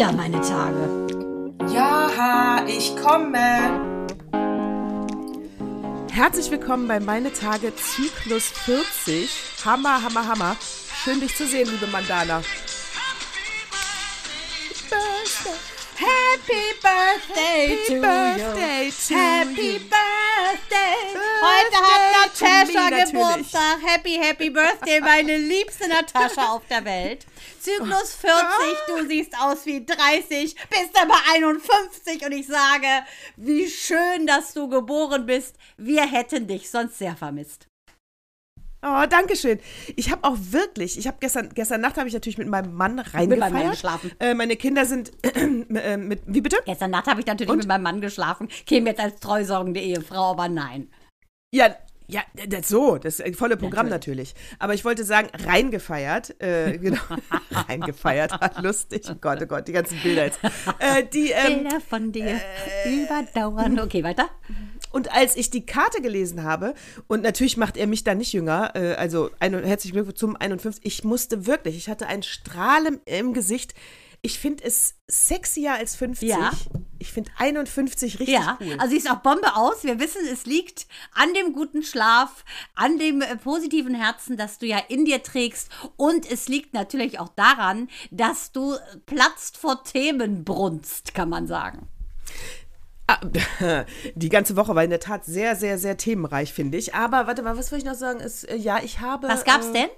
[0.00, 1.06] wieder meine Tage.
[1.74, 4.08] Ja, ich komme.
[6.10, 9.30] Herzlich willkommen bei Meine Tage Zyklus 40.
[9.62, 10.56] Hammer, Hammer, Hammer.
[11.04, 12.40] Schön dich zu sehen, liebe Mandana.
[15.96, 19.80] Happy Birthday Happy to Birthday to Happy you.
[19.80, 21.12] Birthday.
[21.12, 23.04] Birthday Heute hat Natascha.
[23.04, 23.78] Geburtstag.
[23.86, 27.26] Happy, happy Birthday, meine liebste Natascha auf der Welt.
[27.60, 28.36] Zyklus 40,
[28.88, 32.86] du siehst aus wie 30, bist aber 51 und ich sage,
[33.36, 35.56] wie schön, dass du geboren bist.
[35.76, 37.68] Wir hätten dich sonst sehr vermisst.
[38.82, 39.60] Oh, danke schön.
[39.96, 42.98] Ich habe auch wirklich, ich habe gestern, gestern Nacht habe ich natürlich mit meinem Mann
[42.98, 43.28] reingefeiert.
[43.28, 44.10] Mit meinem Mann geschlafen.
[44.18, 46.56] Äh, meine Kinder sind äh, mit, wie bitte?
[46.64, 47.58] Gestern Nacht habe ich natürlich Und?
[47.58, 50.88] mit meinem Mann geschlafen, käme jetzt als treusorgende Ehefrau, aber nein.
[51.52, 51.74] Ja,
[52.06, 54.34] ja, das so, das äh, volle Programm natürlich.
[54.58, 57.00] Aber ich wollte sagen, reingefeiert, äh, genau,
[57.50, 60.40] reingefeiert, lustig, oh Gott, oh Gott, die ganzen Bilder jetzt.
[60.78, 62.40] Äh, die, ähm, Bilder von dir
[62.84, 63.78] überdauern.
[63.78, 64.28] Okay, weiter.
[64.92, 66.74] und als ich die Karte gelesen habe,
[67.06, 70.84] und natürlich macht er mich da nicht jünger, äh, also ein, herzlichen Glückwunsch zum 51,
[70.84, 73.74] ich musste wirklich, ich hatte ein Strahlen im Gesicht.
[74.22, 76.28] Ich finde es sexier als 50.
[76.28, 76.50] Ja.
[76.98, 78.76] Ich finde 51 richtig Ja, cool.
[78.78, 79.84] also sieht auch Bombe aus.
[79.84, 84.66] Wir wissen, es liegt an dem guten Schlaf, an dem äh, positiven Herzen, das du
[84.66, 85.70] ja in dir trägst.
[85.96, 88.76] Und es liegt natürlich auch daran, dass du
[89.06, 91.88] platzt vor Themenbrunst, kann man sagen.
[93.06, 93.18] Ah,
[94.14, 96.94] Die ganze Woche war in der Tat sehr, sehr, sehr themenreich, finde ich.
[96.94, 98.20] Aber warte mal, was wollte ich noch sagen?
[98.20, 99.26] Ist, äh, ja, ich habe.
[99.28, 99.88] Was gab's äh, denn?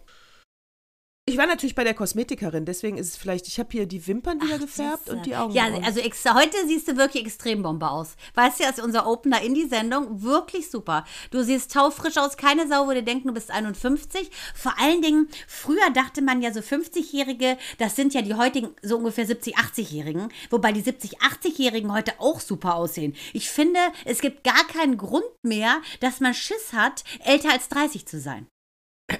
[1.24, 4.42] Ich war natürlich bei der Kosmetikerin, deswegen ist es vielleicht, ich habe hier die Wimpern
[4.42, 5.54] wieder gefärbt und die Augen.
[5.54, 8.16] Ja, also heute siehst du wirklich extrem Bombe aus.
[8.34, 10.22] Weißt du, das ist unser Opener in die Sendung.
[10.22, 11.04] Wirklich super.
[11.30, 12.36] Du siehst taufrisch aus.
[12.36, 14.32] Keine Sau würde denken, du bist 51.
[14.52, 18.96] Vor allen Dingen, früher dachte man ja so 50-Jährige, das sind ja die heutigen so
[18.96, 20.28] ungefähr 70, 80-Jährigen.
[20.50, 23.14] Wobei die 70, 80-Jährigen heute auch super aussehen.
[23.32, 28.06] Ich finde, es gibt gar keinen Grund mehr, dass man Schiss hat, älter als 30
[28.06, 28.48] zu sein.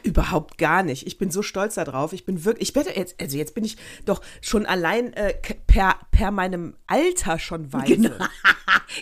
[0.03, 1.07] Überhaupt gar nicht.
[1.07, 2.13] Ich bin so stolz darauf.
[2.13, 5.35] Ich bin wirklich, ich werde jetzt, also jetzt bin ich doch schon allein äh,
[5.67, 8.19] per, per meinem Alter schon weise.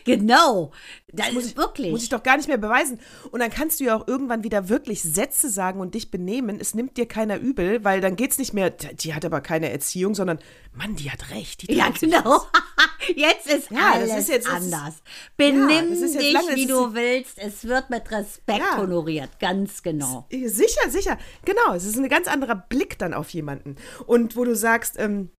[0.04, 0.72] genau.
[1.12, 1.90] Das muss ich, wirklich.
[1.90, 3.00] Muss ich doch gar nicht mehr beweisen.
[3.30, 6.58] Und dann kannst du ja auch irgendwann wieder wirklich Sätze sagen und dich benehmen.
[6.60, 10.14] Es nimmt dir keiner übel, weil dann geht's nicht mehr, die hat aber keine Erziehung,
[10.14, 10.38] sondern
[10.72, 11.68] Mann, die hat recht.
[11.68, 12.42] Die Ja, genau.
[13.16, 14.94] Jetzt ist Ja, alles ist jetzt- anders.
[15.36, 17.38] Benimm jetzt dich, lange- wie du willst.
[17.38, 18.76] Es wird mit Respekt Ja.
[18.76, 19.30] honoriert.
[19.40, 20.26] Ganz genau.
[20.30, 21.18] Sicher, sicher.
[21.44, 23.76] Genau, es ist ein ganz anderer Blick dann auf jemanden.
[24.06, 25.30] Und wo du sagst, ähm,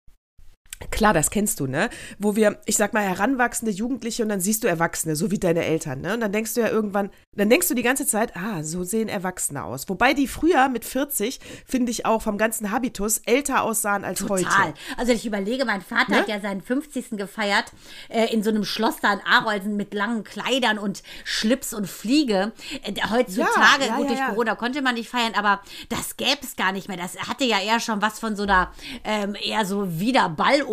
[0.91, 1.91] Klar, das kennst du, ne?
[2.19, 5.65] Wo wir, ich sag mal, heranwachsende Jugendliche und dann siehst du Erwachsene, so wie deine
[5.67, 6.15] Eltern, ne?
[6.15, 9.09] Und dann denkst du ja irgendwann, dann denkst du die ganze Zeit, ah, so sehen
[9.11, 9.91] Erwachsene aus.
[9.91, 14.39] Wobei die früher mit 40, finde ich auch vom ganzen Habitus, älter aussahen als Total.
[14.39, 14.75] heute.
[14.97, 16.17] Also ich überlege, mein Vater Ne?
[16.21, 17.11] hat ja seinen 50.
[17.11, 17.67] gefeiert
[18.09, 22.53] äh, in so einem Schloss da in Arolsen mit langen Kleidern und Schlips und Fliege.
[22.85, 24.27] Äh, heutzutage, Ja, ja, gut, ja, durch.
[24.31, 25.61] Corona konnte man nicht feiern, aber
[25.91, 26.97] das gäbe es gar nicht mehr.
[26.97, 28.73] Das hatte ja eher schon was von so einer
[29.05, 30.70] ähm, eher so wieder Balloper.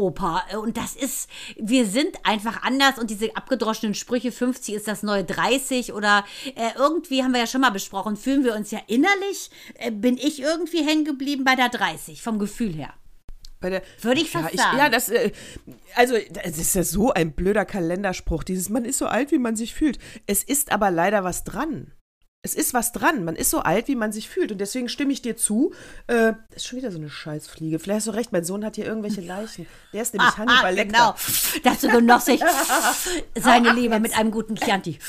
[0.52, 5.04] Äh, Und das ist, wir sind einfach anders und diese abgedroschenen Sprüche, 50 ist das
[5.04, 6.24] neue 30 oder
[6.56, 10.18] äh, irgendwie haben wir ja schon mal besprochen, fühlen wir uns ja innerlich, äh, bin
[10.18, 12.94] ich irgendwie hängen geblieben bei der 30, vom Gefühl her.
[13.64, 14.78] Der, Würde ich fast ja, sagen.
[14.78, 15.32] Ja, das, äh,
[15.96, 19.56] also, es ist ja so ein blöder Kalenderspruch, dieses, man ist so alt, wie man
[19.56, 19.98] sich fühlt.
[20.28, 21.92] Es ist aber leider was dran.
[22.44, 23.26] Es ist was dran.
[23.26, 24.52] Man ist so alt, wie man sich fühlt.
[24.52, 25.74] Und deswegen stimme ich dir zu.
[26.08, 27.80] Äh, das ist schon wieder so eine Scheißfliege.
[27.80, 29.66] Vielleicht hast du recht, mein Sohn hat hier irgendwelche Leichen.
[29.92, 31.16] Der ist nämlich Hannibal Lecter.
[31.18, 31.62] genau.
[31.64, 32.42] Dazu genoss ich
[33.38, 35.00] seine Liebe mit einem guten Chianti.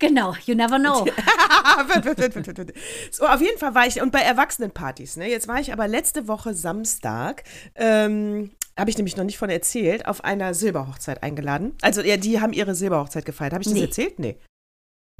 [0.00, 1.06] Genau, you never know.
[3.10, 5.28] so, auf jeden Fall war ich, und bei Erwachsenenpartys, ne?
[5.28, 7.42] Jetzt war ich aber letzte Woche Samstag,
[7.74, 11.74] ähm, habe ich nämlich noch nicht von erzählt, auf einer Silberhochzeit eingeladen.
[11.82, 13.52] Also, ja, die haben ihre Silberhochzeit gefeiert.
[13.54, 13.82] Habe ich das Nee.
[13.82, 14.18] erzählt?
[14.20, 14.38] Nee.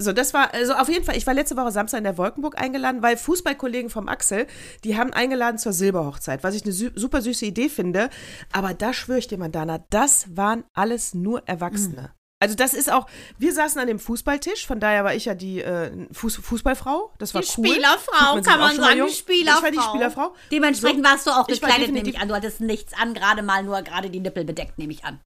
[0.00, 2.60] So, das war, also auf jeden Fall, ich war letzte Woche Samstag in der Wolkenburg
[2.60, 4.46] eingeladen, weil Fußballkollegen vom Axel,
[4.84, 8.08] die haben eingeladen zur Silberhochzeit, was ich eine sü super süße Idee finde.
[8.52, 12.12] Aber da schwöre ich dir, Mandana, das waren alles nur Erwachsene.
[12.40, 13.08] Also das ist auch,
[13.38, 17.12] wir saßen an dem Fußballtisch, von daher war ich ja die äh, Fuß, Fußballfrau.
[17.18, 17.66] Das war Die cool.
[17.66, 19.58] Spielerfrau, sich kann man sagen, die Spielerfrau.
[19.58, 20.34] Ich war die Spielerfrau.
[20.52, 21.10] Dementsprechend So.
[21.10, 22.28] warst du auch gekleidet, nehme ich an.
[22.28, 25.18] Du hattest nichts an, gerade mal nur gerade die Nippel bedeckt, nehme ich an.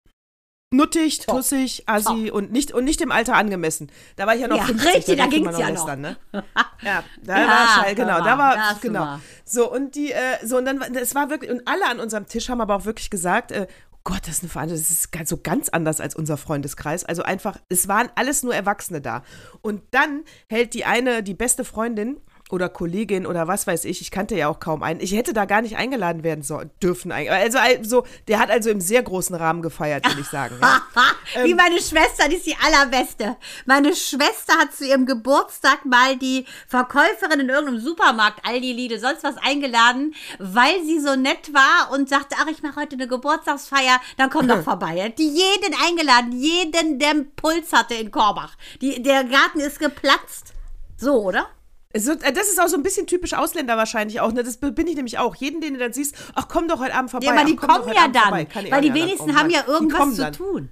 [0.72, 3.90] Nuttig, tussig, assi und nicht, und nicht dem Alter angemessen.
[4.16, 6.10] Da war ich ja noch Ja, 50, richtig, da durfte ging's ja lästern, noch.
[6.32, 6.44] Ne?
[6.82, 9.00] Ja, da Ja, war Schall, genau, da war, das genau.
[9.00, 9.20] war.
[9.44, 12.48] So, und die, äh, so, und dann, es war wirklich, und alle an unserem Tisch
[12.48, 15.28] haben aber auch wirklich gesagt, äh, oh Gott, das ist eine Veranstaltung, das ist ganz,
[15.28, 17.04] so ganz anders als unser Freundeskreis.
[17.04, 19.22] Also einfach, es waren alles nur Erwachsene da.
[19.60, 22.16] Und dann hält die eine, die beste Freundin,
[22.52, 25.00] oder Kollegin oder was weiß ich, ich kannte ja auch kaum einen.
[25.00, 27.10] Ich hätte da gar nicht eingeladen werden so, dürfen.
[27.10, 30.56] Also, also, der hat also im sehr großen Rahmen gefeiert, würde ich sagen.
[30.60, 30.82] Ja.
[31.44, 33.36] Wie ähm, meine Schwester, die ist die allerbeste.
[33.64, 39.24] Meine Schwester hat zu ihrem Geburtstag mal die Verkäuferin in irgendeinem Supermarkt, Aldi, Lidl, sonst
[39.24, 43.98] was eingeladen, weil sie so nett war und sagte, ach, ich mache heute eine Geburtstagsfeier,
[44.18, 45.14] dann komm doch vorbei.
[45.16, 48.56] Die jeden eingeladen, jeden, der einen Puls hatte in Korbach.
[48.82, 50.52] Die, der Garten ist geplatzt.
[50.98, 51.48] So, oder?
[51.96, 54.32] So, äh, das ist auch so ein bisschen typisch Ausländer wahrscheinlich auch.
[54.32, 54.42] Ne?
[54.42, 55.34] Das bin ich nämlich auch.
[55.34, 57.26] Jeden, den du dann siehst, ach komm doch heute Abend vorbei.
[57.26, 58.32] Ja, aber die ach, kommen ja dann.
[58.70, 60.70] Weil die wenigsten haben ja irgendwas zu tun.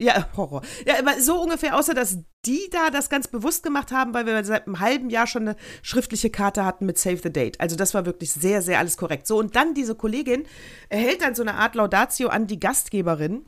[0.00, 0.62] Ja, Horror.
[0.86, 4.44] Ja, aber so ungefähr, außer dass die da das ganz bewusst gemacht haben, weil wir
[4.44, 7.60] seit einem halben Jahr schon eine schriftliche Karte hatten mit Save the Date.
[7.60, 9.26] Also das war wirklich sehr, sehr alles korrekt.
[9.26, 10.46] So, und dann diese Kollegin
[10.88, 13.44] erhält dann so eine Art Laudatio an die Gastgeberin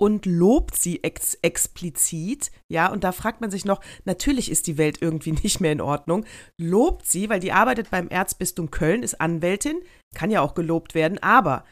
[0.00, 4.78] und lobt sie ex explizit, ja, und da fragt man sich noch, natürlich ist die
[4.78, 6.24] Welt irgendwie nicht mehr in Ordnung,
[6.56, 9.80] lobt sie, weil die arbeitet beim Erzbistum Köln, ist Anwältin,
[10.14, 11.64] kann ja auch gelobt werden, aber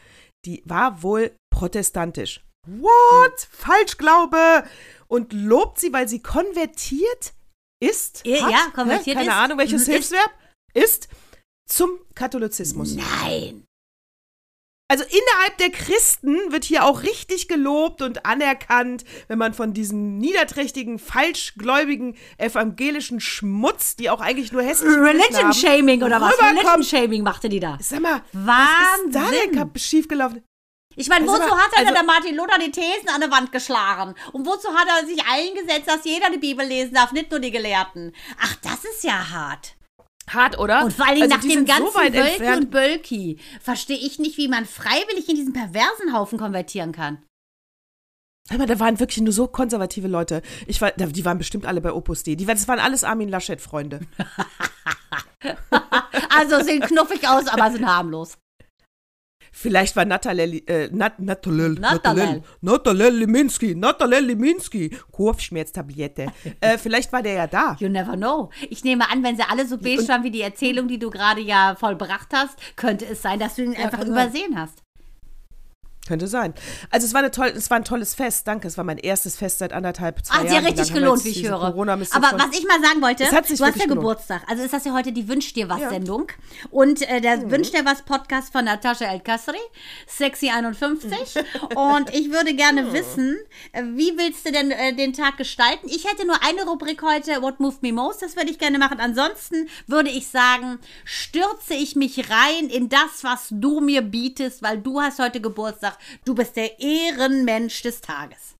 [0.44, 2.44] die war wohl protestantisch.
[2.66, 3.48] What?
[3.50, 4.64] Falschglaube!
[5.06, 7.32] Und lobt sie, weil sie konvertiert
[7.80, 8.24] ist?
[8.24, 9.36] Hat, ja, konvertiert Keine ist.
[9.36, 10.30] Ahnung, welches Hilfsverb
[10.74, 11.08] ist
[11.68, 12.96] zum Katholizismus.
[12.96, 13.65] Nein.
[14.88, 20.18] Also innerhalb der Christen wird hier auch richtig gelobt und anerkannt, wenn man von diesem
[20.18, 26.40] niederträchtigen, falschgläubigen, evangelischen Schmutz, die auch eigentlich nur hässlich Religion Shaming oder was?
[26.40, 27.78] Religion Shaming machte die da.
[27.80, 29.14] Sag mal, Wahnsinn.
[29.14, 30.44] was ist da denn schiefgelaufen?
[30.94, 33.52] Ich meine, wozu mal, hat er also, der Martin Luther die Thesen an der Wand
[33.52, 34.14] geschlagen?
[34.32, 37.50] Und wozu hat er sich eingesetzt, dass jeder die Bibel lesen darf, nicht nur die
[37.50, 38.14] Gelehrten?
[38.40, 39.75] Ach, das ist ja hart.
[40.28, 40.84] Hart, oder?
[40.84, 44.48] Und vor allem also nach dem ganzen so Wölki und Bölki verstehe ich nicht, wie
[44.48, 47.22] man freiwillig in diesen perversen Haufen konvertieren kann.
[48.48, 50.42] Aber da waren wirklich nur so konservative Leute.
[50.66, 52.36] Ich war, die waren bestimmt alle bei Opus D.
[52.36, 54.00] Die, das waren alles Armin Laschet-Freunde.
[56.30, 58.38] also sehen knuffig aus, aber sind harmlos.
[59.58, 66.26] Vielleicht war Natalel, äh, Nat, Natalel, Natalel, Natalel Liminski, Natalel Liminski, Kopfschmerztablette.
[66.60, 67.74] äh, vielleicht war der ja da.
[67.80, 68.50] You never know.
[68.68, 71.40] Ich nehme an, wenn sie alle so beige waren wie die Erzählung, die du gerade
[71.40, 74.82] ja vollbracht hast, könnte es sein, dass du ihn ja, einfach übersehen hast.
[76.06, 76.54] Könnte sein.
[76.90, 78.68] Also es war, eine toll, es war ein tolles Fest, danke.
[78.68, 80.56] Es war mein erstes Fest seit anderthalb, zwei Ach, Jahren.
[80.56, 81.62] Hat ja richtig gelohnt, wie ich höre.
[81.62, 83.88] Aber was ich mal sagen wollte, du hast ja gelohnt.
[83.88, 84.42] Geburtstag.
[84.46, 85.90] Also ist das ja heute die Wünsch dir was ja.
[86.70, 87.50] Und äh, der mhm.
[87.50, 89.58] Wünsch dir was Podcast von Natascha El Kasri,
[90.06, 91.44] Sexy 51.
[91.74, 92.92] Und ich würde gerne mhm.
[92.92, 93.38] wissen,
[93.72, 95.88] äh, wie willst du denn äh, den Tag gestalten?
[95.88, 99.00] Ich hätte nur eine Rubrik heute, What Moved Me Most, das würde ich gerne machen.
[99.00, 104.78] Ansonsten würde ich sagen, stürze ich mich rein in das, was du mir bietest, weil
[104.78, 108.55] du hast heute Geburtstag du bist der Ehrenmensch des Tages.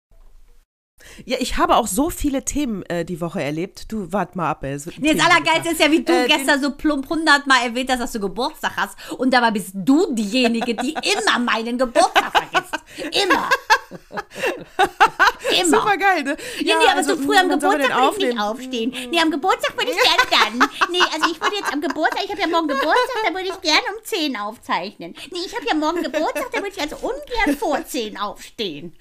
[1.24, 3.90] Ja, ich habe auch so viele Themen äh, die Woche erlebt.
[3.90, 4.64] Du, wart mal ab.
[4.64, 4.78] Ey.
[4.98, 8.12] Nee, das Allergeilste ist ja, wie du äh, gestern so plump hundertmal erwähnt hast, dass
[8.12, 8.96] du Geburtstag hast.
[9.12, 12.74] Und dabei bist du diejenige, die immer meinen Geburtstag vergisst.
[12.98, 13.48] Immer.
[15.60, 15.78] immer.
[15.78, 16.36] Super geil, ne?
[16.60, 18.94] Ja, nee, aber also, so früh am Geburtstag würde ich nicht aufstehen.
[19.10, 20.68] Nee, am Geburtstag würde ich gerne dann.
[20.90, 23.60] Nee, also ich würde jetzt am Geburtstag, ich habe ja morgen Geburtstag, da würde ich
[23.60, 25.14] gerne um 10 aufzeichnen.
[25.30, 28.94] Nee, ich habe ja morgen Geburtstag, da würde ich also ungern vor 10 aufstehen.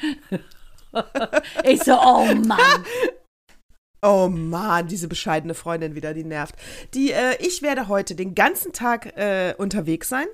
[1.63, 2.59] ich so, oh Mann.
[4.07, 6.53] Oh Mann, diese bescheidene Freundin wieder, die nervt.
[6.93, 10.27] Die, äh, ich werde heute den ganzen Tag äh, unterwegs sein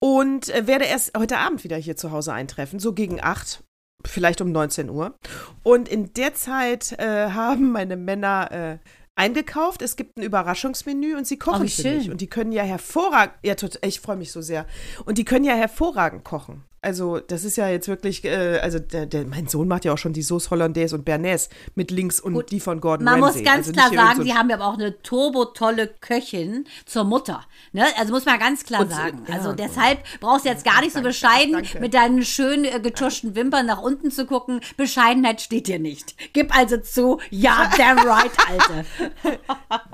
[0.00, 3.62] und äh, werde erst heute Abend wieder hier zu Hause eintreffen, so gegen acht,
[4.06, 5.18] vielleicht um 19 Uhr.
[5.62, 8.78] Und in der Zeit äh, haben meine Männer äh,
[9.18, 9.82] eingekauft.
[9.82, 12.10] Es gibt ein Überraschungsmenü und sie kochen oh, für mich.
[12.10, 14.66] Und die können ja hervorragend, ja, ich freue mich so sehr.
[15.04, 16.64] Und die können ja hervorragend kochen.
[16.80, 19.98] Also, das ist ja jetzt wirklich, äh, also der, der, mein Sohn macht ja auch
[19.98, 22.52] schon die Sauce Hollandaise und Bernays mit links und Gut.
[22.52, 23.42] die von Gordon Man Ramsay.
[23.42, 27.44] muss ganz also klar sagen, so sie haben ja auch eine turbo-tolle Köchin zur Mutter.
[27.72, 27.84] Ne?
[27.98, 29.24] Also muss man ganz klar und, sagen.
[29.28, 31.80] Ja, also deshalb brauchst du jetzt gar nicht so bescheiden danke.
[31.80, 34.60] mit deinen schön äh, getuschten Wimpern nach unten zu gucken.
[34.76, 36.14] Bescheidenheit steht dir nicht.
[36.32, 38.86] Gib also zu, ja, damn right, Alte.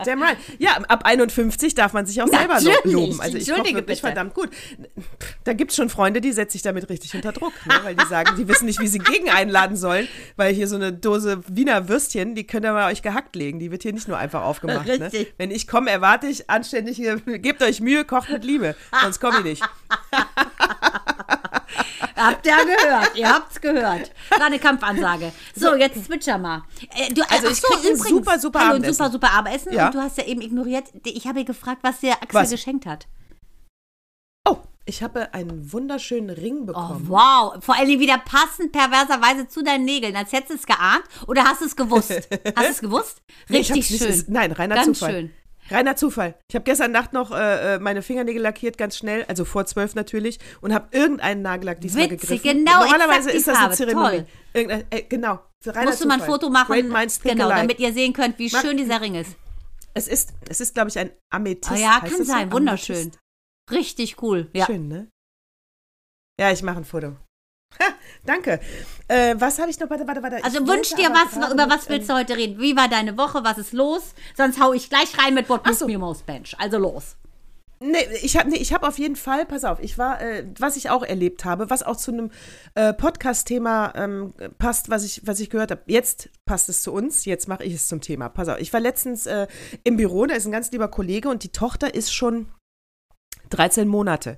[0.04, 0.36] damn right.
[0.58, 2.84] Ja, ab 51 darf man sich auch selber Natürlich.
[2.84, 3.20] loben.
[3.22, 4.50] Also ich koche wirklich verdammt gut.
[5.44, 7.74] Da gibt es schon Freunde, die setze ich damit damit richtig unter Druck, ne?
[7.82, 10.92] weil die sagen, die wissen nicht, wie sie gegen einladen sollen, weil hier so eine
[10.92, 13.58] Dose Wiener Würstchen, die könnt ihr mal euch gehackt legen.
[13.58, 14.86] Die wird hier nicht nur einfach aufgemacht.
[14.86, 15.10] Ne?
[15.38, 19.44] Wenn ich komme, erwarte ich anständig, gebt euch Mühe, kocht mit Liebe, sonst komme ich
[19.44, 19.62] nicht.
[22.16, 23.16] Habt ihr gehört?
[23.16, 24.12] Ihr habt's gehört.
[24.30, 25.32] War eine Kampfansage.
[25.54, 26.62] So, jetzt switcher mal.
[26.96, 28.94] Äh, du, also ich so, übrigens, super, super hallo, Abendessen.
[28.94, 29.72] super, super Abendessen.
[29.72, 29.86] Ja.
[29.86, 32.50] Und du hast ja eben ignoriert, ich habe gefragt, was dir Axel was?
[32.50, 33.06] geschenkt hat.
[34.84, 37.06] Oh, Ich habe einen wunderschönen Ring Oh, bekommen.
[37.08, 37.54] wow.
[37.64, 40.14] Vor allem wieder passend perverserweise zu deinen Nägeln.
[40.16, 42.10] Als hättest du es geahnt oder hast du es gewusst?
[42.56, 43.22] Hast du es gewusst?
[43.48, 44.10] Nee, ich Richtig nicht- schön.
[44.12, 45.12] ist- nein, reiner Ganz Zufall.
[45.12, 45.30] schön.
[45.70, 46.34] Reiner Zufall.
[46.50, 49.94] Ich habe gestern Nacht noch äh, äh, meine Fingernägel lackiert, ganz schnell, also vor zwölf
[49.94, 52.64] natürlich, und habe irgendeinen Nagellack diesmal Witzig, gegriffen.
[52.66, 54.24] genau, Normalerweise ist das eine Farbe, Zeremonie.
[54.52, 55.40] äh, genau.
[55.64, 56.32] Reiner Musst du mal ein Zufall.
[56.34, 56.74] Foto machen.
[57.22, 57.60] Genau, alike.
[57.60, 59.30] damit ihr sehen könnt, wie Mach- schön dieser Ring ist.
[59.94, 61.70] Es ist, es ist glaube ich, ein Amethyst.
[61.72, 62.52] Ah ja, kann sein.
[62.52, 62.96] Wunderschön.
[62.96, 63.18] Amethyst?
[63.70, 64.50] Richtig cool.
[64.52, 64.66] Ja.
[64.66, 65.08] Schön, ne?
[66.38, 67.16] Ja, ich mache ein Foto.
[67.80, 67.94] Ha,
[68.24, 68.60] danke.
[69.08, 69.90] Äh, was habe ich noch?
[69.90, 70.44] Warte, warte, warte.
[70.44, 72.60] Also Ich wünsch dir was, gerade über was willst ähm, du heute reden?
[72.60, 73.42] Wie war deine Woche?
[73.42, 74.14] Was ist los?
[74.36, 75.86] Sonst hau ich gleich rein mit What so.
[75.86, 76.54] Me Most Bench.
[76.58, 77.16] Also los.
[77.80, 80.76] Nee, ich habe nee, ich hab auf jeden Fall, pass auf, ich war, äh, was
[80.76, 82.30] ich auch erlebt habe, was auch zu einem
[82.74, 85.82] äh, Podcast-Thema ähm, passt, was ich, was ich gehört habe.
[85.86, 88.28] Jetzt passt es zu uns, jetzt mache ich es zum Thema.
[88.28, 89.48] Pass auf, ich war letztens äh,
[89.82, 92.46] im Büro, da ist ein ganz lieber Kollege und die Tochter ist schon
[93.54, 94.36] 13 Monate.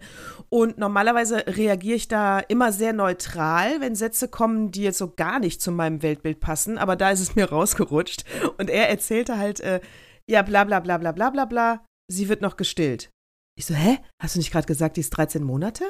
[0.49, 5.41] Und normalerweise reagiere ich da immer sehr neutral, wenn Sätze kommen, die jetzt so gar
[5.41, 6.79] nicht zu meinem Weltbild passen.
[6.79, 8.25] Aber da ist es mir rausgerutscht.
[8.59, 9.81] Und er erzählte halt, äh,
[10.29, 13.11] ja, bla bla bla bla bla bla bla, sie wird noch gestillt.
[13.59, 13.99] Ich so, hä?
[14.23, 15.85] Hast du nicht gerade gesagt, die ist 13 Monate?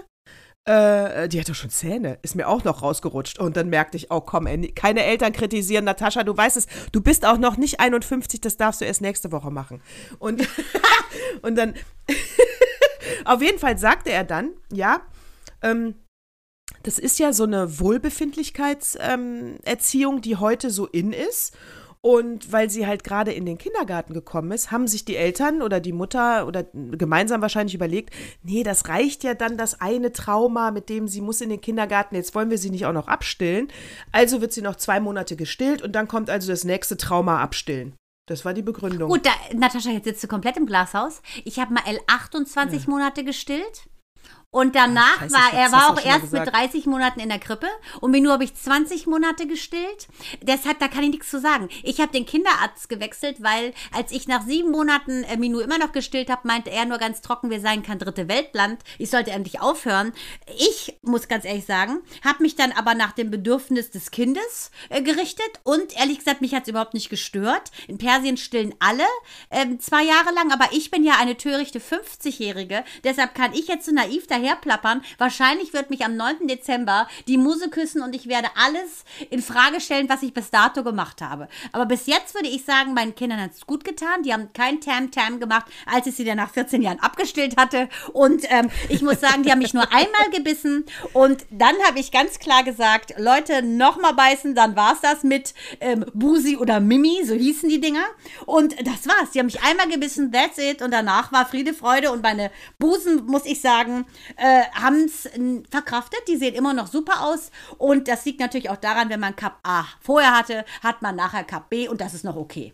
[0.69, 2.19] Äh, die hat doch schon Zähne.
[2.23, 3.39] Ist mir auch noch rausgerutscht.
[3.39, 7.01] Und dann merkte ich, oh komm, ey, keine Eltern kritisieren, Natascha, du weißt es, du
[7.01, 9.81] bist auch noch nicht 51, das darfst du erst nächste Woche machen.
[10.19, 10.49] Und,
[11.43, 11.75] und dann,
[13.27, 15.03] auf jeden Fall sagte er dann, ja,
[15.63, 15.95] ähm,
[16.83, 21.57] das ist ja so eine Wohlbefindlichkeitserziehung, ähm, die heute so in ist.
[22.03, 25.81] Und weil sie halt gerade in den Kindergarten gekommen ist, haben sich die Eltern oder
[25.81, 28.15] die Mutter oder gemeinsam wahrscheinlich überlegt,
[28.45, 32.15] nee, das reicht ja dann das eine Trauma, mit dem sie muss in den Kindergarten,
[32.15, 33.67] jetzt wollen wir sie nicht auch noch abstillen.
[34.13, 37.97] Also wird sie noch zwei Monate gestillt und dann kommt also das nächste Trauma abstillen.
[38.27, 39.09] Das war die Begründung.
[39.09, 41.23] Gut, da, Natascha, jetzt sitzt du komplett im Glashaus.
[41.45, 43.89] Ich habe mal L 28 Monate gestillt.
[44.57, 46.57] Und danach scheiße, war er war auch erst mit gesagt.
[46.57, 47.67] 30 Monaten in der Krippe
[48.01, 50.09] und Minu habe ich 20 Monate gestillt.
[50.41, 51.69] Deshalb, da kann ich nichts zu sagen.
[51.83, 55.93] Ich habe den Kinderarzt gewechselt, weil als ich nach sieben Monaten äh, Minu immer noch
[55.93, 58.83] gestillt habe, meinte er nur ganz trocken, wir seien kein dritte Weltland.
[58.97, 60.15] Ich sollte endlich aufhören.
[60.57, 65.03] Ich muss ganz ehrlich sagen, habe mich dann aber nach dem Bedürfnis des Kindes äh,
[65.03, 67.73] gerichtet und ehrlich gesagt, mich hat es überhaupt nicht gestört.
[67.89, 69.05] In Persien stillen alle
[69.51, 72.85] ähm, zwei Jahre lang, aber ich bin ja eine törichte 50-Jährige.
[73.05, 75.03] Deshalb kann ich jetzt so naiv daherplappern.
[75.19, 76.47] Wahrscheinlich wird mich am 9.
[76.47, 80.83] Dezember die Muse küssen und ich werde alles in Frage stellen, was ich bis dato
[80.83, 81.49] gemacht habe.
[81.73, 84.23] Aber bis jetzt würde ich sagen, meinen Kindern hat es gut getan.
[84.23, 87.89] Die haben kein Tam-Tam gemacht, als ich sie dann nach 14 Jahren abgestillt hatte.
[88.13, 90.85] Und ähm, ich muss sagen, die haben mich nur einmal gebissen.
[91.13, 95.55] Und dann habe ich ganz klar gesagt, Leute, nochmal beißen, dann war es das mit
[95.81, 98.05] ähm, Busi oder Mimi, so hießen die Dinger.
[98.45, 99.31] Und das war's.
[99.33, 100.83] Die haben mich einmal gebissen, that's it.
[100.83, 102.13] Und danach war Friede, Freude.
[102.13, 104.07] Und meine Busen, muss ich sagen,
[104.37, 105.29] äh, haben es
[105.71, 106.21] verkraftet.
[106.29, 107.51] Die sehen immer noch super aus.
[107.79, 111.45] Und das liegt natürlich auch daran, wenn man Cup A vorher hatte, hat man nachher
[111.45, 112.73] Cup B und das ist noch okay.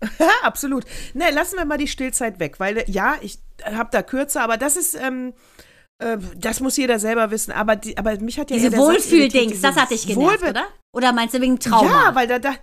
[0.42, 0.84] Absolut.
[1.14, 4.56] Ne, lassen wir mal die Stillzeit weg, weil äh, ja, ich habe da kürzer, aber
[4.56, 5.34] das ist, ähm,
[5.98, 7.52] äh, das muss jeder selber wissen.
[7.52, 10.66] Aber, die, aber mich hat ja Diese Wohlfühldings, das hat dich genervt, Wohlbe- oder?
[10.92, 12.06] Oder meinst du wegen Trauma?
[12.06, 12.54] Ja, weil da, da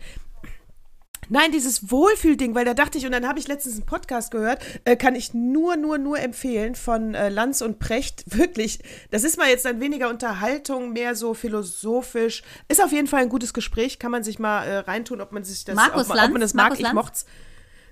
[1.29, 4.61] Nein, dieses Wohlfühlding, weil da dachte ich, und dann habe ich letztens einen Podcast gehört,
[4.85, 8.23] äh, kann ich nur, nur, nur empfehlen von äh, Lanz und Precht.
[8.37, 8.79] Wirklich,
[9.11, 12.43] das ist mal jetzt dann weniger Unterhaltung, mehr so philosophisch.
[12.67, 15.43] Ist auf jeden Fall ein gutes Gespräch, kann man sich mal äh, reintun, ob man
[15.43, 16.27] sich das, Markus ob, man- Lanz?
[16.27, 16.77] ob man das Markus mag.
[16.79, 16.95] Ich Lanz?
[16.95, 17.25] mocht's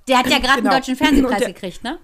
[0.07, 0.71] Der hat ja gerade Genau.
[0.71, 1.99] einen deutschen Fernsehpreis der- gekriegt, ne?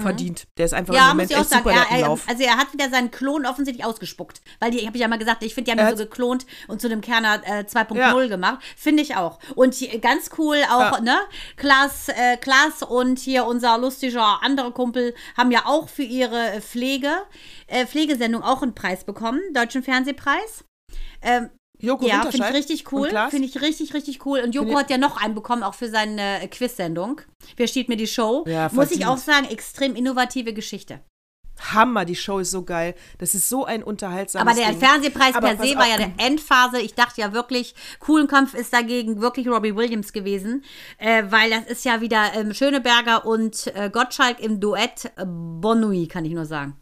[0.00, 0.46] Verdient.
[0.56, 1.68] Der ist einfach im Ja, muss Moment ich auch sagen.
[1.68, 2.22] Er, er, Lauf.
[2.28, 4.40] also er hat wieder seinen Klon offensichtlich ausgespuckt.
[4.60, 6.80] Weil die, habe ich ja mal gesagt, ich finde, die haben ihn so geklont und
[6.80, 8.26] zu dem Kerner äh, 2.0 Ja.
[8.26, 8.58] gemacht.
[8.76, 9.38] Finde ich auch.
[9.54, 11.00] Und hier, ganz cool auch, Ja.
[11.00, 11.18] ne?
[11.56, 17.10] Klaas, äh, Klaas und hier unser lustiger andere Kumpel haben ja auch für ihre Pflege,
[17.66, 20.64] äh, Pflegesendung auch einen Preis bekommen, Deutschen Fernsehpreis.
[21.22, 21.50] Ähm,
[21.84, 23.10] Joko ja, finde ich richtig cool.
[23.30, 24.40] Finde ich richtig, richtig cool.
[24.40, 27.20] Und Joko hat ja noch einen bekommen, auch für seine äh, Quiz-Sendung.
[27.56, 28.44] Wer steht mir die Show?
[28.46, 31.00] Ja, Muss ich auch sagen, extrem innovative Geschichte.
[31.60, 32.94] Hammer, die Show ist so geil.
[33.18, 34.80] Das ist so ein unterhaltsames Aber der Ding.
[34.80, 36.80] Fernsehpreis Aber per se war ja der Endphase.
[36.80, 40.64] Ich dachte ja wirklich, Kuhlenkampf ist dagegen wirklich Robbie Williams gewesen,
[40.98, 45.12] äh, weil das ist ja wieder ähm, Schöneberger und äh, Gottschalk im Duett.
[45.16, 46.80] Äh, Bonui, kann ich nur sagen.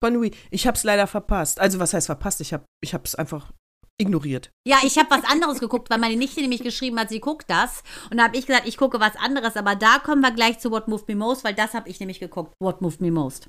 [0.00, 0.34] Bon Nuit.
[0.50, 1.60] Ich hab's leider verpasst.
[1.60, 2.40] Also, was heißt verpasst?
[2.40, 3.52] Ich hab, ich hab's einfach
[4.00, 4.50] ignoriert.
[4.66, 7.82] Ja, ich habe was anderes geguckt, weil meine Nichte nämlich geschrieben hat, sie guckt das.
[8.10, 9.56] Und da habe ich gesagt, ich gucke was anderes.
[9.56, 12.20] Aber da kommen wir gleich zu What Moved Me Most, weil das habe ich nämlich
[12.20, 12.52] geguckt.
[12.60, 13.48] What Moved Me Most.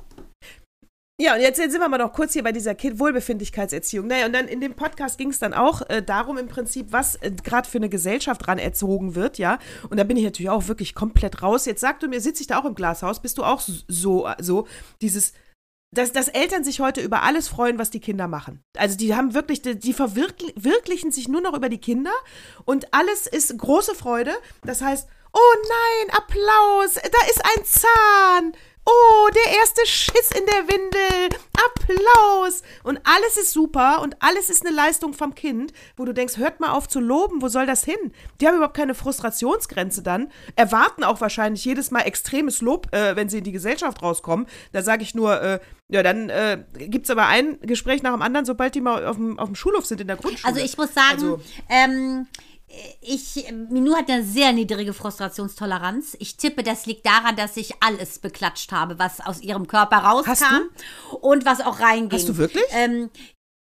[1.21, 4.07] Ja, und jetzt sind wir mal noch kurz hier bei dieser kind Wohlbefindlichkeitserziehung.
[4.07, 7.15] Naja, und dann in dem Podcast ging es dann auch äh, darum im Prinzip, was
[7.17, 9.59] äh, gerade für eine Gesellschaft ran erzogen wird, ja.
[9.91, 11.67] Und da bin ich natürlich auch wirklich komplett raus.
[11.67, 14.67] Jetzt sag du mir, sitze ich da auch im Glashaus, bist du auch so, so
[15.03, 15.33] dieses,
[15.91, 18.63] dass, dass Eltern sich heute über alles freuen, was die Kinder machen.
[18.77, 22.13] Also die haben wirklich, die, die verwirklichen sich nur noch über die Kinder
[22.65, 24.31] und alles ist große Freude.
[24.63, 28.53] Das heißt, oh nein, Applaus, da ist ein Zahn.
[28.93, 31.37] Oh, der erste Schiss in der Windel.
[31.63, 32.63] Applaus.
[32.83, 36.59] Und alles ist super und alles ist eine Leistung vom Kind, wo du denkst, hört
[36.59, 38.11] mal auf zu loben, wo soll das hin?
[38.39, 43.29] Die haben überhaupt keine Frustrationsgrenze dann, erwarten auch wahrscheinlich jedes Mal extremes Lob, äh, wenn
[43.29, 44.47] sie in die Gesellschaft rauskommen.
[44.71, 48.21] Da sage ich nur, äh, ja, dann äh, gibt es aber ein Gespräch nach dem
[48.21, 50.51] anderen, sobald die mal auf dem, auf dem Schulhof sind in der Grundschule.
[50.53, 52.27] Also ich muss sagen, Also- ähm,
[53.01, 56.15] ich, Minou hat eine sehr niedrige Frustrationstoleranz.
[56.19, 60.69] Ich tippe, das liegt daran, dass ich alles beklatscht habe, was aus ihrem Körper rauskam
[61.21, 62.11] und was auch reinging.
[62.11, 62.63] Hast du wirklich?
[62.71, 63.09] Ähm,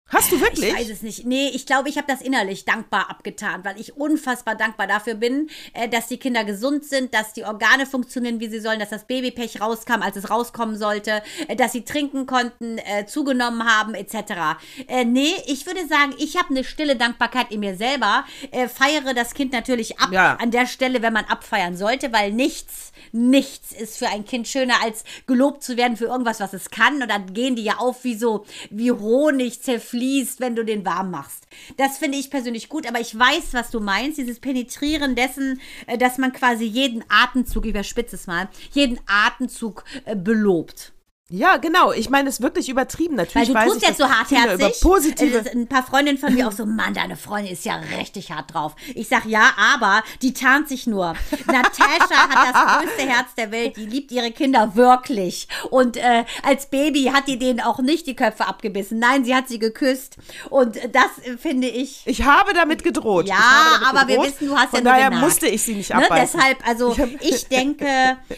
[0.09, 0.69] Hast du wirklich?
[0.71, 1.25] ich weiß es nicht.
[1.25, 5.49] Nee, ich glaube, ich habe das innerlich dankbar abgetan, weil ich unfassbar dankbar dafür bin,
[5.73, 9.05] äh, dass die Kinder gesund sind, dass die Organe funktionieren, wie sie sollen, dass das
[9.05, 14.57] Babypech rauskam, als es rauskommen sollte, äh, dass sie trinken konnten, äh, zugenommen haben, etc.
[15.05, 18.25] Nee, ich würde sagen, ich habe eine stille Dankbarkeit in mir selber,
[18.73, 20.35] feiere das Kind natürlich ab Ja.
[20.35, 24.75] an der Stelle, wenn man abfeiern sollte, weil nichts, nichts ist für ein Kind schöner,
[24.83, 27.01] als gelobt zu werden für irgendwas, was es kann.
[27.01, 31.11] Und dann gehen die ja auf wie so, wie Honig zerfließt, wenn du den warm
[31.11, 31.47] machst.
[31.77, 35.97] Das finde ich persönlich gut, aber ich weiß, was du meinst, dieses Penetrieren dessen, äh,
[35.97, 40.93] dass man quasi jeden Atemzug, ich überspitze es mal, jeden Atemzug äh, belobt.
[41.31, 41.91] Ja, genau.
[41.91, 43.15] Ich meine, es ist wirklich übertrieben.
[43.17, 44.81] Weil Natürlich du weiß tust ich, jetzt so hartherzig.
[44.81, 45.45] positive.
[45.51, 48.75] Ein paar Freundinnen von mir auch so, Mann, deine Freundin ist ja richtig hart drauf.
[48.95, 51.13] Ich sag ja, aber die tarnt sich nur.
[51.45, 53.77] Natascha hat das größte Herz der Welt.
[53.77, 55.48] Die liebt ihre Kinder wirklich.
[55.69, 58.98] Und äh, als Baby hat die denen auch nicht die Köpfe abgebissen.
[58.98, 60.18] Nein, sie hat sie geküsst.
[60.50, 62.01] Und das äh, finde ich.
[62.05, 63.27] ich habe damit gedroht.
[63.27, 63.35] Ja,
[63.75, 64.33] damit aber wir gedroht.
[64.33, 65.25] wissen, du hast Von ja nur daher genagt.
[65.25, 66.39] musste ich sie nicht Ne, abbeißen.
[66.39, 67.87] deshalb, also Ich ich denke,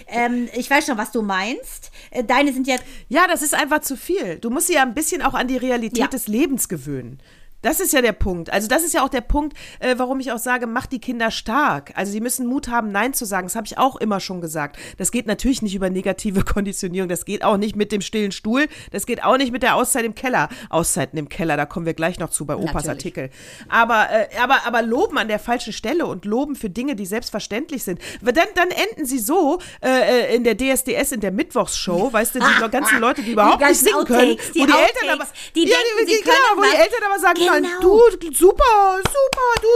[0.08, 1.90] ähm, ich weiß schon, was du meinst.
[2.12, 4.38] Äh, Deine sind jetzt Ja, das ist einfach zu viel.
[4.38, 6.08] Du musst sie ja ein bisschen auch an die Realität Ja.
[6.08, 7.19] des Lebens gewöhnen.
[7.62, 8.52] Das ist ja der Punkt.
[8.52, 11.32] Also das ist ja auch der Punkt, äh, warum ich auch sage, mach die Kinder
[11.32, 11.91] stark.
[11.95, 13.47] Also sie müssen Mut haben, Nein zu sagen.
[13.47, 14.78] Das habe ich auch immer schon gesagt.
[14.97, 17.10] Das geht natürlich nicht über negative Konditionierung.
[17.10, 18.67] Das geht auch nicht mit dem stillen Stuhl.
[18.91, 20.50] Das geht auch nicht mit der Auszeit im Keller.
[20.69, 22.89] Auszeiten im Keller, da kommen wir gleich noch zu bei Opas Natürlich.
[22.89, 23.30] Artikel.
[23.69, 27.84] Aber, äh, aber, aber loben an der falschen Stelle und loben für Dinge, die selbstverständlich
[27.84, 28.00] sind.
[28.21, 32.39] Dann, dann enden sie so äh, äh, in der DSDS, in der Mittwochsshow, weißt du,
[32.39, 34.32] die ganzen Leute, die überhaupt nicht ganzen singen können.
[34.32, 36.76] Outtakes, die wo die Outtakes, Eltern aber, die ja, denken, sie genau, können wo die.
[36.76, 37.97] Eltern aber sagen, nein, Genau.
[38.19, 39.71] du, super, super, du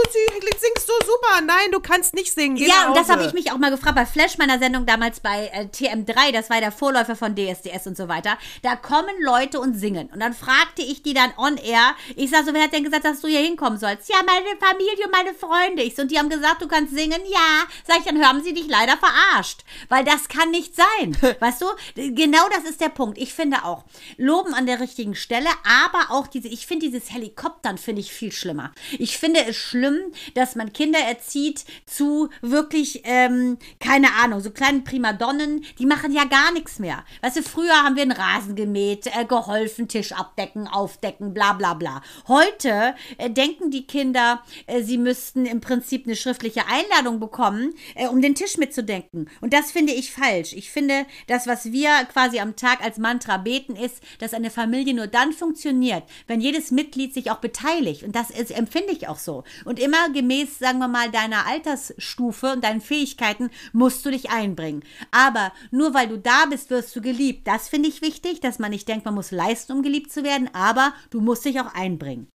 [0.58, 1.40] singst so super.
[1.44, 2.56] Nein, du kannst nicht singen.
[2.56, 5.20] Geh Ja, und das habe ich mich auch mal gefragt bei Flash meiner Sendung damals
[5.20, 8.38] bei äh, TM3, das war der Vorläufer von DSDS und so weiter.
[8.62, 10.08] Da kommen Leute und singen.
[10.12, 11.94] Und dann fragte ich die dann on air.
[12.14, 14.08] Ich sag so, wer hat denn gesagt, dass du hier hinkommen sollst?
[14.08, 15.82] Ja, meine Familie und meine Freunde.
[15.82, 17.20] Ich so, und die haben gesagt, du kannst singen?
[17.26, 17.64] Ja.
[17.86, 19.64] Sag ich, dann haben sie dich leider verarscht.
[19.88, 21.16] Weil das kann nicht sein.
[21.40, 21.66] weißt du?
[21.94, 23.18] Genau das ist der Punkt.
[23.18, 23.84] Ich finde auch,
[24.16, 27.12] loben an der richtigen Stelle, aber auch diese, ich finde dieses
[27.66, 28.72] Helikoptern finde ich viel schlimmer.
[28.98, 29.98] Ich finde es schlimm,
[30.34, 36.24] dass man Kinder erzieht zu wirklich, ähm, keine Ahnung, so kleinen Primadonnen, die machen ja
[36.24, 37.04] gar nichts mehr.
[37.22, 41.74] Weißt du, früher haben wir einen Rasen gemäht, äh, geholfen, Tisch abdecken, aufdecken, bla bla
[41.74, 42.02] bla.
[42.28, 48.06] Heute äh, denken die Kinder, äh, sie müssten im Prinzip eine schriftliche Einladung bekommen, äh,
[48.06, 49.28] um den Tisch mitzudenken.
[49.40, 50.52] Und das finde ich falsch.
[50.52, 54.94] Ich finde, das, was wir quasi am Tag als Mantra beten, ist, dass eine Familie
[54.94, 57.55] nur dann funktioniert, wenn jedes Mitglied sich auch beteiligt.
[58.04, 59.44] Und das ist, empfinde ich auch so.
[59.64, 64.82] Und immer gemäß, sagen wir mal, deiner Altersstufe und deinen Fähigkeiten musst du dich einbringen.
[65.10, 67.46] Aber nur weil du da bist, wirst du geliebt.
[67.46, 70.50] Das finde ich wichtig, dass man nicht denkt, man muss leisten, um geliebt zu werden,
[70.52, 72.28] aber du musst dich auch einbringen.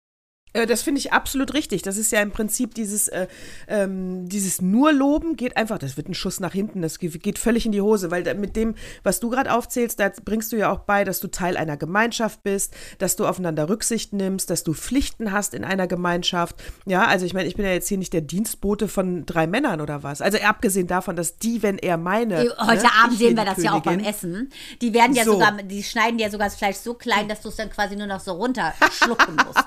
[0.53, 1.83] Äh, Das finde ich absolut richtig.
[1.83, 3.27] Das ist ja im Prinzip dieses, äh,
[3.69, 7.39] ähm, dieses nur Loben geht einfach, das wird ein Schuss nach hinten, das ge- geht
[7.39, 10.71] völlig in die Hose, weil mit dem, was du gerade aufzählst, da bringst du ja
[10.73, 14.75] auch bei, dass du Teil einer Gemeinschaft bist, dass du aufeinander Rücksicht nimmst, dass du
[14.75, 16.57] Pflichten hast in einer Gemeinschaft.
[16.87, 19.81] Ja, also ich meine, ich bin ja jetzt hier nicht der Dienstbote von drei Männern
[19.81, 20.21] oder was.
[20.23, 22.45] Also abgesehen davon, dass die, wenn er meine.
[22.47, 24.11] Äh, Heute ne, Abend sehen wir die das ja auch beim Königin.
[24.11, 24.51] Essen.
[24.81, 25.33] Die werden ja So.
[25.33, 28.07] sogar, die schneiden ja sogar das Fleisch so klein, dass du es dann quasi nur
[28.07, 29.65] noch so runterschlucken musst.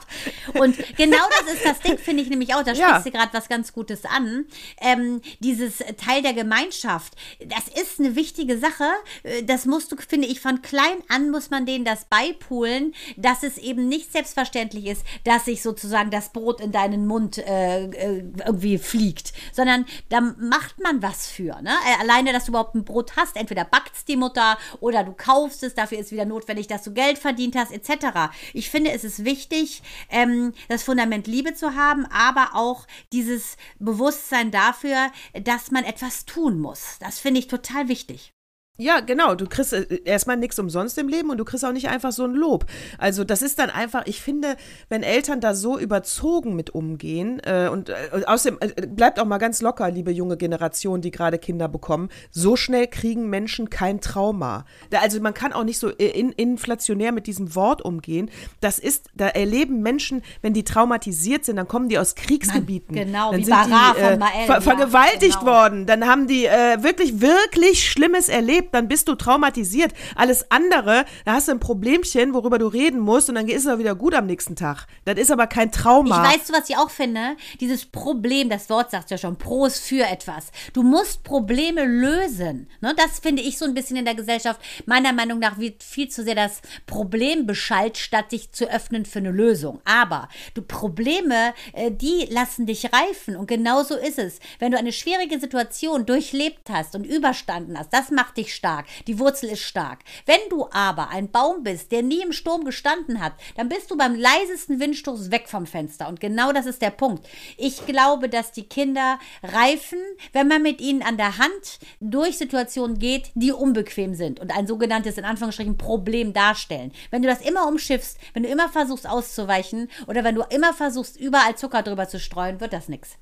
[0.60, 2.63] Und genau das ist das Ding, finde ich nämlich auch.
[2.63, 2.88] Da Ja.
[2.89, 4.45] sprichst du gerade was ganz Gutes an.
[4.79, 7.13] Ähm, dieses Teil der Gemeinschaft,
[7.45, 8.86] das ist eine wichtige Sache.
[9.23, 13.43] Äh, Das musst du, finde ich, von klein an muss man denen das beipulen, dass
[13.43, 18.23] es eben nicht selbstverständlich ist, dass sich sozusagen das Brot in deinen Mund äh, äh,
[18.45, 21.62] irgendwie fliegt, sondern da macht man was für.
[21.62, 21.71] Ne?
[21.88, 25.63] Äh, Alleine, dass du überhaupt ein Brot hast, entweder backt die Mutter oder du kaufst
[25.63, 28.31] es, dafür ist wieder notwendig, dass du Geld verdient hast, etc.
[28.53, 34.52] Ich finde, es ist wichtig, ähm, das Fundament Liebe zu haben, aber auch dieses Bewusstsein
[34.52, 36.97] dafür, dass man etwas tun muss.
[37.00, 38.34] Das finde ich total wichtig.
[38.82, 39.36] Ja, genau.
[39.36, 42.24] Du kriegst äh, erstmal nichts umsonst im Leben und du kriegst auch nicht einfach so
[42.24, 42.65] ein Lob.
[42.98, 44.56] Also das ist dann einfach, ich finde,
[44.89, 49.38] wenn Eltern da so überzogen mit umgehen äh, und äh, außerdem äh, bleibt auch mal
[49.38, 54.65] ganz locker, liebe junge Generation, die gerade Kinder bekommen, so schnell kriegen Menschen kein Trauma.
[54.89, 58.32] Da, also man kann auch nicht so in, inflationär mit diesem Wort umgehen.
[58.62, 62.96] Das ist, da erleben Menschen, wenn die traumatisiert sind, dann kommen die aus Kriegsgebieten.
[62.96, 65.52] Mann, genau, dann wie sind Barra die von äh, Mael, ver ja, vergewaltigt genau.
[65.52, 65.86] worden.
[65.86, 68.70] Dann haben die äh, wirklich, wirklich Schlimmes erlebt.
[68.71, 69.93] Dann bist du traumatisiert.
[70.15, 73.71] Alles andere, da hast du ein Problemchen, worüber du reden musst und dann ist es
[73.71, 74.88] auch wieder gut am nächsten Tag.
[75.05, 76.23] Das ist aber kein Trauma.
[76.23, 77.36] Ich weiß, was ich auch finde.
[77.60, 80.51] Dieses Problem, das Wort sagt ja schon, Pro ist für etwas.
[80.73, 82.67] Du musst Probleme lösen.
[82.81, 84.62] Ne, das finde ich so ein bisschen in der Gesellschaft.
[84.86, 89.19] Meiner Meinung nach wird viel zu sehr das Problem beschallt, statt sich zu öffnen für
[89.19, 89.81] eine Lösung.
[89.86, 93.36] Aber du Probleme, äh, die lassen dich reifen.
[93.36, 94.39] Und genau so ist es.
[94.60, 98.86] Wenn du eine schwierige Situation durchlebt hast und überstanden hast, das macht dich stark.
[99.08, 100.00] Die Wurzel ist stark.
[100.28, 103.97] Wenn du aber ein Baum bist, der nie im Sturm gestanden hat, dann bist du
[103.97, 106.08] beim leisesten Windstoß weg vom Fenster.
[106.08, 107.28] Und genau das ist der Punkt.
[107.58, 109.97] Ich glaube, dass die Kinder reifen,
[110.32, 114.67] wenn man mit ihnen an der Hand durch Situationen geht, die unbequem sind und ein
[114.67, 116.91] sogenanntes, in Anführungsstrichen, Problem darstellen.
[117.10, 121.19] Wenn du das immer umschiffst, wenn du immer versuchst auszuweichen oder wenn du immer versuchst,
[121.19, 123.17] überall Zucker drüber zu streuen, wird das nichts.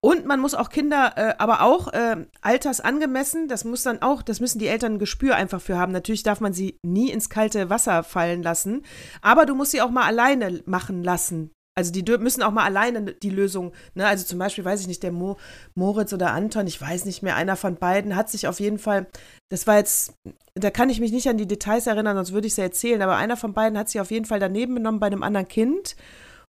[0.00, 4.40] Und man muss auch Kinder, äh, aber auch äh, altersangemessen, das muss dann auch, das
[4.40, 5.92] müssen die Eltern ein Gespür einfach für haben.
[5.92, 8.82] Natürlich darf man sie nie ins kalte Wasser fallen lassen,
[9.22, 11.50] aber du musst sie auch mal alleine machen lassen.
[11.76, 14.06] Also die müssen auch mal alleine die Lösung, ne?
[14.06, 15.36] Also zum Beispiel, weiß ich nicht, der Mo
[15.74, 19.08] Moritz oder Anton, ich weiß nicht mehr, einer von beiden hat sich auf jeden Fall,
[19.50, 20.14] das war jetzt,
[20.54, 23.02] da kann ich mich nicht an die Details erinnern, sonst würde ich es ja erzählen,
[23.02, 25.96] aber einer von beiden hat sich auf jeden Fall daneben genommen bei einem anderen Kind.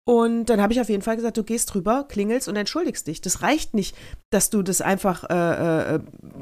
[0.07, 3.19] Und dann habe ich auf jeden Fall gesagt, du gehst drüber, klingelst und entschuldigst dich.
[3.19, 3.93] Das reicht nicht,
[4.29, 5.99] dass du das einfach äh, äh,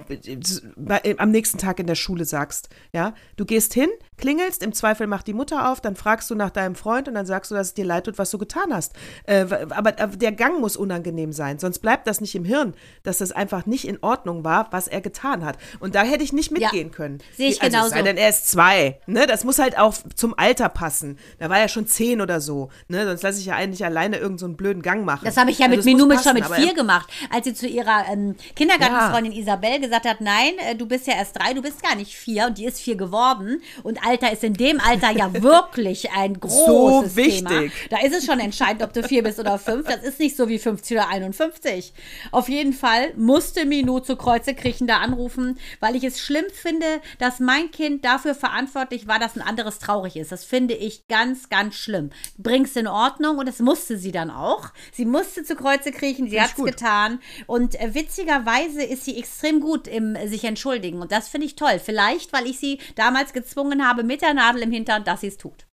[0.10, 2.69] äh, am nächsten Tag in der Schule sagst.
[2.93, 6.50] Ja, du gehst hin, klingelst, im Zweifel macht die Mutter auf, dann fragst du nach
[6.50, 8.93] deinem Freund und dann sagst du, dass es dir leid tut, was du getan hast.
[9.26, 13.32] Äh, aber der Gang muss unangenehm sein, sonst bleibt das nicht im Hirn, dass das
[13.32, 15.58] einfach nicht in Ordnung war, was er getan hat.
[15.80, 17.19] Und da hätte ich nicht mitgehen können.
[17.38, 17.91] sehe ich also, genauso.
[17.91, 19.00] Sei denn, er ist zwei.
[19.06, 19.28] Ne?
[19.28, 21.19] Das muss halt auch zum Alter passen.
[21.38, 22.69] Da war er schon zehn oder so.
[22.88, 23.06] Ne?
[23.06, 25.24] Sonst lasse ich ja eigentlich alleine irgendeinen so einen blöden Gang machen.
[25.24, 26.74] Das habe ich ja Also mit es muss Minu mit passen, schon mit vier er-
[26.74, 31.13] gemacht, als sie zu ihrer ähm, Kindergartenfreundin Isabel gesagt hat, nein, äh, du bist ja
[31.15, 34.43] erst drei, du bist gar nicht vier und die ist vier geworden und Alter ist
[34.43, 37.47] in dem Alter ja wirklich ein großes wichtig.
[37.47, 37.71] Thema.
[37.89, 39.88] Da ist es schon entscheidend, ob du vier bist oder fünf.
[39.88, 41.93] Das ist nicht so wie 50 oder 51.
[42.31, 46.85] Auf jeden Fall musste Minu zu Kreuze kriechen da anrufen, weil ich es schlimm finde,
[47.19, 50.31] dass mein Kind dafür verantwortlich war, dass ein anderes traurig ist.
[50.31, 52.11] Das finde ich ganz, ganz schlimm.
[52.38, 54.69] Bring's in Ordnung und das musste sie dann auch.
[54.91, 56.67] Sie musste zu Kreuze kriechen, sie hat's gut.
[56.67, 61.47] getan und äh, witzigerweise ist sie extrem gut im äh, sich entschuldigen und das finde
[61.47, 61.80] ich toll.
[61.84, 65.38] Vielleicht, weil ich sie damals gezwungen habe mit der Nadel im Hintern, dass sie es
[65.38, 65.65] tut.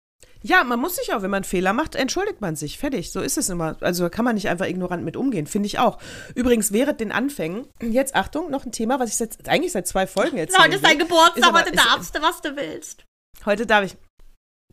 [0.43, 2.79] Ja, man muss sich auch, wenn man Fehler macht, entschuldigt man sich.
[2.79, 3.11] Fertig.
[3.11, 3.77] So ist es immer.
[3.81, 5.99] Also kann man nicht einfach ignorant mit umgehen, finde ich auch.
[6.33, 10.07] Übrigens, während den Anfängen, jetzt Achtung, noch ein Thema, was ich seit, eigentlich seit zwei
[10.07, 10.63] Folgen erzähle.
[10.63, 13.05] Heute ist dein Geburtstag, aber- heute darfst du, was du willst.
[13.45, 13.95] Heute darf ich.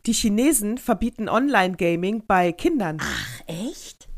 [0.07, 2.99] Die Chinesen verbieten Online-Gaming bei Kindern.
[3.03, 4.09] Ach, echt?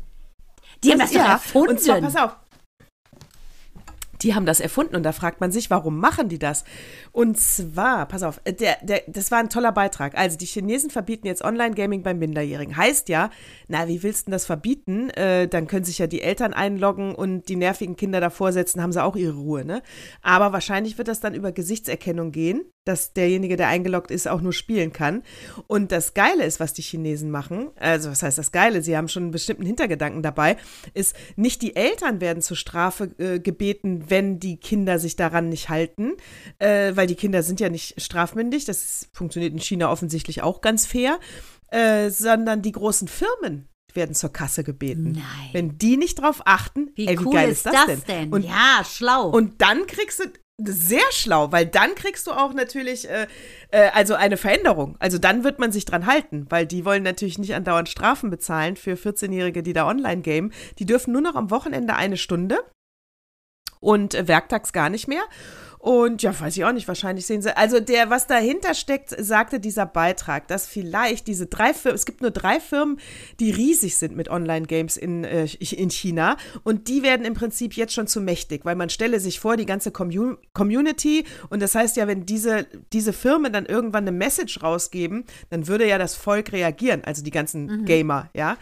[0.83, 1.71] Die haben das ja, erfunden.
[1.71, 2.35] Und zwar, pass auf.
[4.21, 6.63] Die haben das erfunden und da fragt man sich, warum machen die das?
[7.11, 10.17] Und zwar, pass auf, äh, der, der, das war ein toller Beitrag.
[10.17, 12.77] Also die Chinesen verbieten jetzt Online-Gaming bei Minderjährigen.
[12.77, 13.29] Heißt ja,
[13.67, 15.09] na, wie willst du das verbieten?
[15.11, 18.91] Äh, dann können sich ja die Eltern einloggen und die nervigen Kinder davor setzen, haben
[18.91, 19.81] sie auch ihre Ruhe, ne?
[20.21, 24.53] Aber wahrscheinlich wird das dann über Gesichtserkennung gehen, dass derjenige, der eingeloggt ist, auch nur
[24.53, 25.21] spielen kann.
[25.67, 28.81] Und das Geile ist, was die Chinesen machen, also was heißt das Geile?
[28.81, 30.57] Sie haben schon einen bestimmten Hintergedanken dabei,
[30.93, 35.69] ist, nicht die Eltern werden zur Strafe äh, gebeten, wenn die Kinder sich daran nicht
[35.69, 36.13] halten,
[36.57, 40.87] äh, weil die Kinder sind ja nicht strafmündig, das funktioniert in China offensichtlich auch ganz
[40.87, 41.19] fair,
[41.67, 45.11] äh, sondern die großen Firmen werden zur Kasse gebeten.
[45.11, 45.49] Nein.
[45.51, 48.31] Wenn die nicht drauf achten, Wie ey, wie cool geil ist das denn?
[48.31, 49.29] Und ja, schlau.
[49.29, 50.23] und dann kriegst du
[50.57, 53.27] sehr schlau, weil dann kriegst du auch natürlich äh,
[53.71, 54.95] äh, also eine Veränderung.
[54.99, 58.75] Also dann wird man sich dran halten, weil die wollen natürlich nicht andauernd Strafen bezahlen
[58.75, 60.53] für 14-Jährige, die da online gamen.
[60.79, 62.59] Die dürfen nur noch am Wochenende eine Stunde
[63.79, 65.23] und äh, werktags gar nicht mehr.
[65.81, 67.57] Und ja, weiß ich auch nicht, wahrscheinlich sehen sie.
[67.57, 72.21] Also der, was dahinter steckt, sagte dieser Beitrag, dass vielleicht diese drei Firmen, es gibt
[72.21, 72.99] nur drei Firmen,
[73.39, 77.93] die riesig sind mit Online-Games in, äh, in China und die werden im Prinzip jetzt
[77.93, 81.97] schon zu mächtig, weil man stelle sich vor, die ganze Commu Community und das heißt
[81.97, 86.51] ja, wenn diese, diese Firmen dann irgendwann eine Message rausgeben, dann würde ja das Volk
[86.51, 88.55] reagieren, also die ganzen Gamer, ja.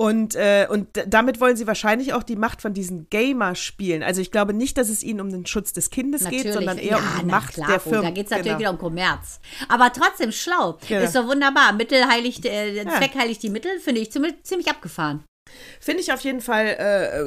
[0.00, 4.02] Und, äh, und damit wollen sie wahrscheinlich auch die Macht von diesen Gamer spielen.
[4.02, 6.44] Also ich glaube nicht, dass es ihnen um den Schutz des Kindes Natürlich.
[6.44, 8.04] geht, sondern eher ja, um die Macht klar, der Firmen.
[8.04, 8.58] Da geht es natürlich Genau.
[8.60, 9.40] wieder um Kommerz.
[9.68, 10.78] Aber trotzdem schlau.
[10.88, 11.00] Ja.
[11.00, 11.74] Ist doch wunderbar.
[11.74, 12.96] Mittel heiligt, äh, Ja.
[12.96, 15.22] Zweck heiligt die Mittel, finde ich ziemlich, abgefahren.
[15.80, 16.76] Finde ich auf jeden Fall,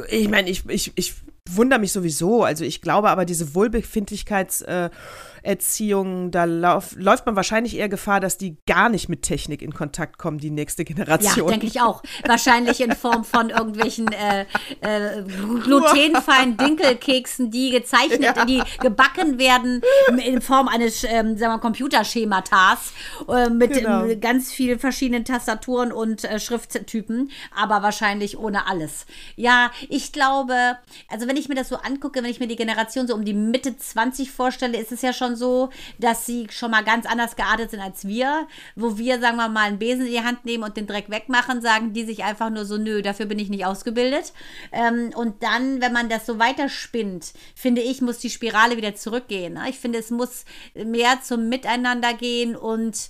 [0.09, 1.13] äh, ich meine, ich, ich, ich
[1.51, 2.43] wundere mich sowieso.
[2.43, 4.95] Also ich glaube aber, diese Wohlbefindlichkeitserziehung, äh,
[5.43, 9.73] Erziehung, da lauf, läuft man wahrscheinlich eher Gefahr, dass die gar nicht mit Technik in
[9.73, 11.49] Kontakt kommen, die nächste Ja, Generation.
[11.49, 12.01] denke ich auch.
[12.25, 14.45] Wahrscheinlich in Form von irgendwelchen äh,
[14.81, 15.23] äh,
[15.63, 18.45] glutenfreien Dinkelkeksen, die gezeichnet, Ja.
[18.45, 19.81] die gebacken werden
[20.25, 22.93] in Form eines, ähm, sagen wir, Computerschematas
[23.29, 24.05] äh, mit Genau.
[24.05, 29.05] ähm, ganz vielen verschiedenen Tastaturen und äh, Schrifttypen, aber wahrscheinlich ohne alles.
[29.35, 30.77] Ja, ich glaube,
[31.09, 33.33] also wenn ich mir das so angucke, wenn ich mir die Generation so um die
[33.33, 35.69] Mitte 20 vorstelle, ist es ja schon so,
[35.99, 39.67] dass sie schon mal ganz anders geartet sind als wir, wo wir, sagen wir mal,
[39.67, 42.65] einen Besen in die Hand nehmen und den Dreck wegmachen, sagen die sich einfach nur
[42.65, 44.33] so, nö, dafür bin ich nicht ausgebildet.
[44.71, 49.53] Ähm, und dann, wenn man das so weiterspinnt, finde ich, muss die Spirale wieder zurückgehen.
[49.53, 49.69] ne?
[49.69, 53.09] Ich finde, es muss mehr zum Miteinander gehen und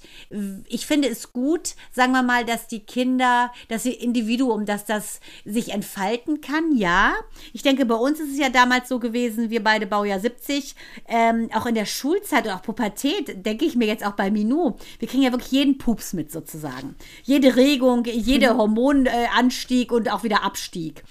[0.67, 5.19] ich finde es gut, sagen wir mal, dass die Kinder, dass ihr Individuum, dass das
[5.45, 7.13] sich entfalten kann, ja.
[7.53, 10.75] Ich denke, bei uns ist es ja damals so gewesen, wir beide Baujahr 70,
[11.07, 14.77] ähm, auch in der Schulzeit und auch Pubertät, denke ich mir jetzt auch bei Minou,
[14.99, 16.95] wir kriegen ja wirklich jeden Pups mit sozusagen.
[17.23, 21.03] Jede Regung, jede Hormonanstieg und auch wieder Abstieg.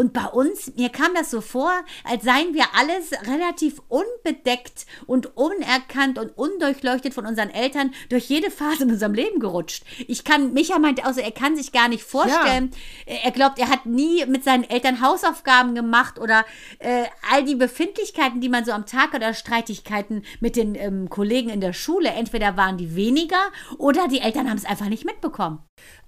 [0.00, 1.70] Und bei uns, mir kam das so vor,
[2.04, 8.50] als seien wir alles relativ unbedeckt und unerkannt und undurchleuchtet von unseren Eltern durch jede
[8.50, 9.84] Phase in unserem Leben gerutscht.
[10.08, 12.70] Ich kann, Micha meinte also, er kann sich gar nicht vorstellen.
[13.04, 16.46] Er glaubt, er hat nie mit seinen Eltern Hausaufgaben gemacht oder
[16.78, 21.50] äh, all die Befindlichkeiten, die man so am Tag oder Streitigkeiten mit den ähm, Kollegen
[21.50, 25.58] in der Schule, entweder waren die weniger oder die Eltern haben es einfach nicht mitbekommen.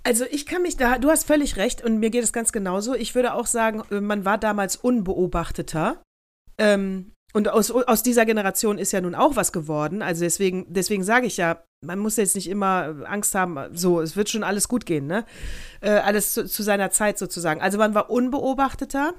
[0.04, 2.94] Also ich kann mich da, du hast völlig recht und mir geht es ganz genauso.
[2.94, 6.02] Ich würde auch sagen, äh, man war damals unbeobachteter.
[6.58, 10.02] Ähm, und aus, aus dieser Generation ist ja nun auch was geworden.
[10.02, 14.16] Also deswegen, deswegen sage ich ja, man muss jetzt nicht immer Angst haben, so, es
[14.16, 15.24] wird schon alles gut gehen, ne?
[15.80, 17.60] Äh, alles zu, zu seiner Zeit sozusagen.
[17.62, 19.14] Also man war unbeobachteter.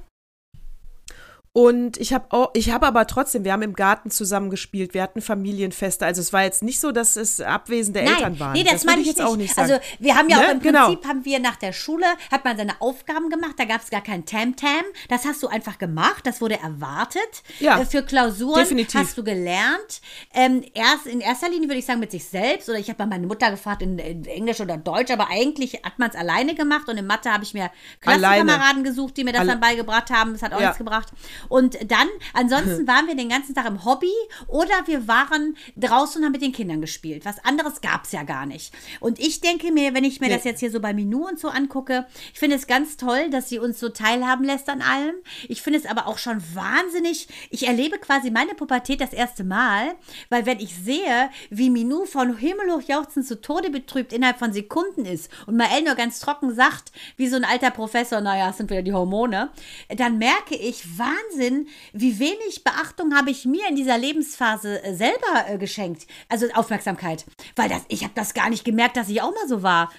[1.56, 5.04] Und ich habe auch, ich habe aber trotzdem, wir haben im Garten zusammen gespielt, wir
[5.04, 6.04] hatten Familienfeste.
[6.04, 8.54] Also es war jetzt nicht so, dass es abwesende Eltern waren.
[8.54, 9.28] Nee, das, würde meine ich jetzt nicht.
[9.28, 9.72] auch nicht sagen.
[9.72, 10.48] Also wir haben ja Ne?
[10.48, 10.86] auch im Genau.
[10.88, 14.02] Prinzip haben wir nach der Schule, hat man seine Aufgaben gemacht, da gab es gar
[14.02, 14.82] kein Tam-Tam.
[15.10, 17.44] Das hast du einfach gemacht, das wurde erwartet.
[17.60, 19.00] Ja, Äh, Für Klausuren definitiv.
[19.00, 20.02] hast du gelernt.
[20.34, 22.68] Ähm, erst in erster Linie würde ich sagen mit sich selbst.
[22.68, 26.00] Oder ich habe mal meine Mutter gefragt in, in Englisch oder Deutsch, aber eigentlich hat
[26.00, 26.88] man es alleine gemacht.
[26.89, 27.70] Und in Mathe habe ich mir
[28.02, 30.34] Klassenkameraden gesucht, die mir das Alle- dann beigebracht haben.
[30.34, 30.66] Das hat auch Ja.
[30.70, 31.10] nichts gebracht.
[31.50, 34.12] Und dann, ansonsten waren wir den ganzen Tag im Hobby
[34.48, 37.26] oder wir waren draußen und haben mit den Kindern gespielt.
[37.26, 38.74] Was anderes gab es ja gar nicht.
[39.00, 40.36] Und ich denke mir, wenn ich mir Nee.
[40.36, 43.50] das jetzt hier so bei Minou und so angucke, ich finde es ganz toll, dass
[43.50, 45.16] sie uns so teilhaben lässt an allem.
[45.48, 47.28] Ich finde es aber auch schon wahnsinnig.
[47.50, 49.96] Ich erlebe quasi meine Pubertät das erste Mal,
[50.30, 55.06] weil wenn ich sehe, wie Minou von himmelhoch jauchzend zu Tode betrübt innerhalb von Sekunden
[55.06, 58.70] ist und Mael nur ganz trocken sagt, wie so ein alter Professor, naja, es sind
[58.70, 59.50] wieder die Hormone,
[59.90, 60.98] dann merke ich
[61.34, 66.08] Wahnsinn, wie wenig Beachtung habe ich mir in dieser Lebensphase äh, selber äh, geschenkt.
[66.30, 67.26] Also Aufmerksamkeit.
[67.56, 69.91] Weil das, ich habe das gar nicht gemerkt, dass ich auch mal so war.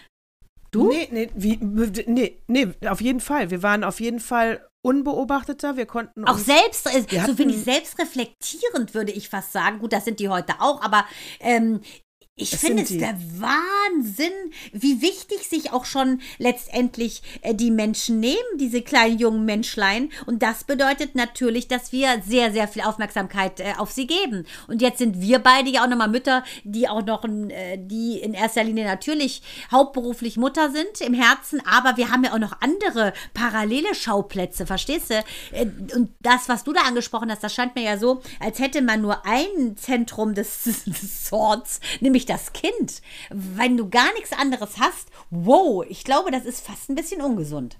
[0.70, 0.88] Du?
[0.88, 1.59] Nee, nee, wie,
[2.07, 3.51] nee, nee, auf jeden Fall.
[3.51, 5.77] Wir waren auf jeden Fall unbeobachteter.
[5.77, 9.79] Wir konnten Auch selbst, äh, so finde ich selbstreflektierend, würde ich fast sagen.
[9.79, 11.07] Gut, das sind die heute auch, aber
[11.40, 11.81] ähm,
[12.37, 14.33] ich finde es der Wahnsinn,
[14.73, 20.11] wie wichtig sich auch schon letztendlich äh, die Menschen nehmen, diese kleinen jungen Menschlein.
[20.27, 24.47] Und das bedeutet natürlich, dass wir sehr, sehr viel Aufmerksamkeit äh, auf sie geben.
[24.66, 28.35] Und jetzt sind wir beide ja auch nochmal Mütter, die auch noch, äh, die in
[28.35, 33.12] erster Linie natürlich hauptberuflich Mutter sind im Herzen, aber wir haben ja auch noch andere
[33.33, 35.25] parallele Schauplätze, verstehst du?
[35.94, 39.03] Und das, was du da angesprochen hast, das scheint mir ja so, als hätte man
[39.03, 43.03] nur ein Zentrum des, des Sorts, nämlich das Kind.
[43.31, 47.79] Wenn du gar nichts anderes hast, wow, ich glaube, das ist fast ein bisschen ungesund.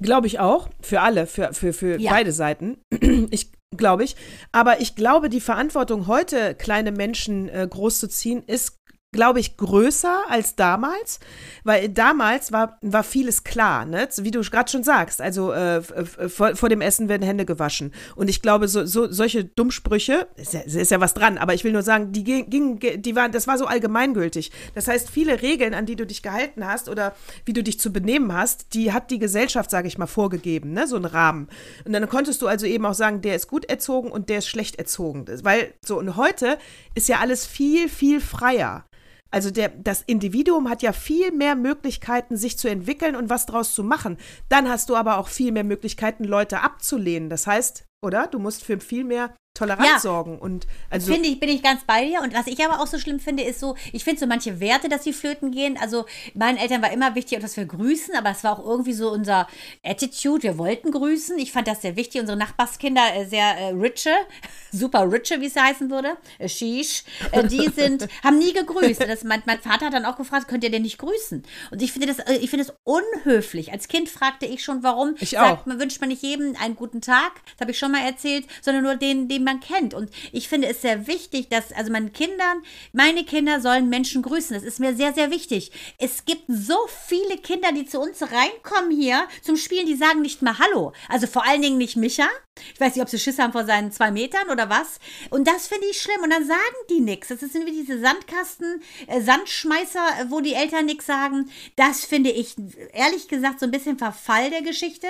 [0.00, 0.68] Glaube ich auch.
[0.80, 2.10] Für alle, für, für, für Ja.
[2.12, 2.78] beide Seiten.
[3.30, 4.16] Ich glaube ich.
[4.52, 8.76] Aber ich glaube, die Verantwortung, heute kleine Menschen äh, großzuziehen, ist,
[9.12, 11.20] glaube ich, größer als damals.
[11.64, 14.08] Weil damals war, war vieles klar, ne?
[14.16, 15.20] Wie du gerade schon sagst.
[15.20, 17.92] Also äh, vor, vor dem Essen werden Hände gewaschen.
[18.16, 21.62] Und ich glaube, so, so solche Dummsprüche, ist ja, ist ja was dran, aber ich
[21.62, 24.50] will nur sagen, die gingen, die waren, das war so allgemeingültig.
[24.74, 27.92] Das heißt, viele Regeln, an die du dich gehalten hast oder wie du dich zu
[27.92, 30.86] benehmen hast, die hat die Gesellschaft, sage ich mal, vorgegeben, ne?
[30.86, 31.48] so einen Rahmen.
[31.84, 34.48] Und dann konntest du also eben auch sagen, der ist gut erzogen und der ist
[34.48, 35.26] schlecht erzogen.
[35.42, 36.58] Weil so, und heute
[36.94, 38.84] ist ja alles viel, viel freier.
[39.32, 43.74] Also der, das Individuum hat ja viel mehr Möglichkeiten, sich zu entwickeln und was draus
[43.74, 44.18] zu machen.
[44.48, 47.30] Dann hast du aber auch viel mehr Möglichkeiten, Leute abzulehnen.
[47.30, 48.26] Das heißt, oder?
[48.26, 49.98] Du musst für viel mehr Toleranz Ja.
[50.00, 50.38] sorgen.
[50.38, 52.22] Und also Finde ich, bin ich ganz bei dir.
[52.22, 54.88] Und was ich aber auch so schlimm finde, ist so, ich finde so manche Werte,
[54.88, 55.76] dass die flöten gehen.
[55.80, 59.10] Also meinen Eltern war immer wichtig, dass wir grüßen, aber es war auch irgendwie so
[59.10, 59.46] unser
[59.84, 60.42] Attitude.
[60.42, 61.38] Wir wollten grüßen.
[61.38, 62.20] Ich fand das sehr wichtig.
[62.20, 64.10] Unsere Nachbarskinder, äh, sehr äh, riche,
[64.72, 69.02] super riche, wie es heißen würde, äh, Shish, äh, die sind, haben nie gegrüßt.
[69.02, 71.42] Das, mein, mein Vater hat dann auch gefragt, könnt ihr denn nicht grüßen?
[71.70, 73.72] Und ich finde das, äh, ich finde das unhöflich.
[73.72, 75.14] Als Kind fragte ich schon, warum.
[75.20, 75.66] Ich Sagt, auch.
[75.66, 78.82] man wünscht man nicht jedem einen guten Tag, das habe ich schon mal erzählt, sondern
[78.82, 79.94] nur den, den man kennt.
[79.94, 84.54] Und ich finde es sehr wichtig, dass, also meinen Kindern, meine Kinder sollen Menschen grüßen.
[84.54, 85.72] Das ist mir sehr, sehr wichtig.
[85.98, 86.76] Es gibt so
[87.08, 90.92] viele Kinder, die zu uns reinkommen hier zum Spielen, die sagen nicht mal Hallo.
[91.08, 92.28] Also vor allen Dingen nicht Micha.
[92.74, 94.98] Ich weiß nicht, ob sie Schiss haben vor seinen zwei Metern oder was.
[95.30, 96.22] Und das finde ich schlimm.
[96.22, 96.58] Und dann sagen
[96.90, 97.28] die nichts.
[97.28, 101.50] Das sind wie diese Sandkasten, äh, Sandschmeißer, äh, wo die Eltern nichts sagen.
[101.76, 102.54] Das finde ich,
[102.92, 105.06] ehrlich gesagt, so ein bisschen Verfall der Geschichte.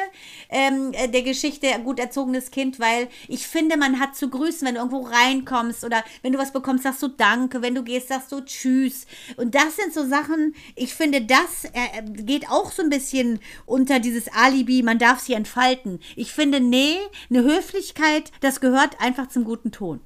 [0.51, 4.77] Ähm, äh, der Geschichte gut erzogenes Kind, weil ich finde, man hat zu grüßen, wenn
[4.77, 7.61] du irgendwo reinkommst oder wenn du was bekommst, sagst du Danke.
[7.61, 9.07] Wenn du gehst, sagst du Tschüss.
[9.37, 13.99] Und das sind so Sachen, ich finde, das äh, geht auch so ein bisschen unter
[13.99, 15.99] dieses Alibi, man darf sie entfalten.
[16.15, 16.99] Ich finde, nee,
[17.31, 20.01] eine Höflichkeit, das gehört einfach zum guten Ton.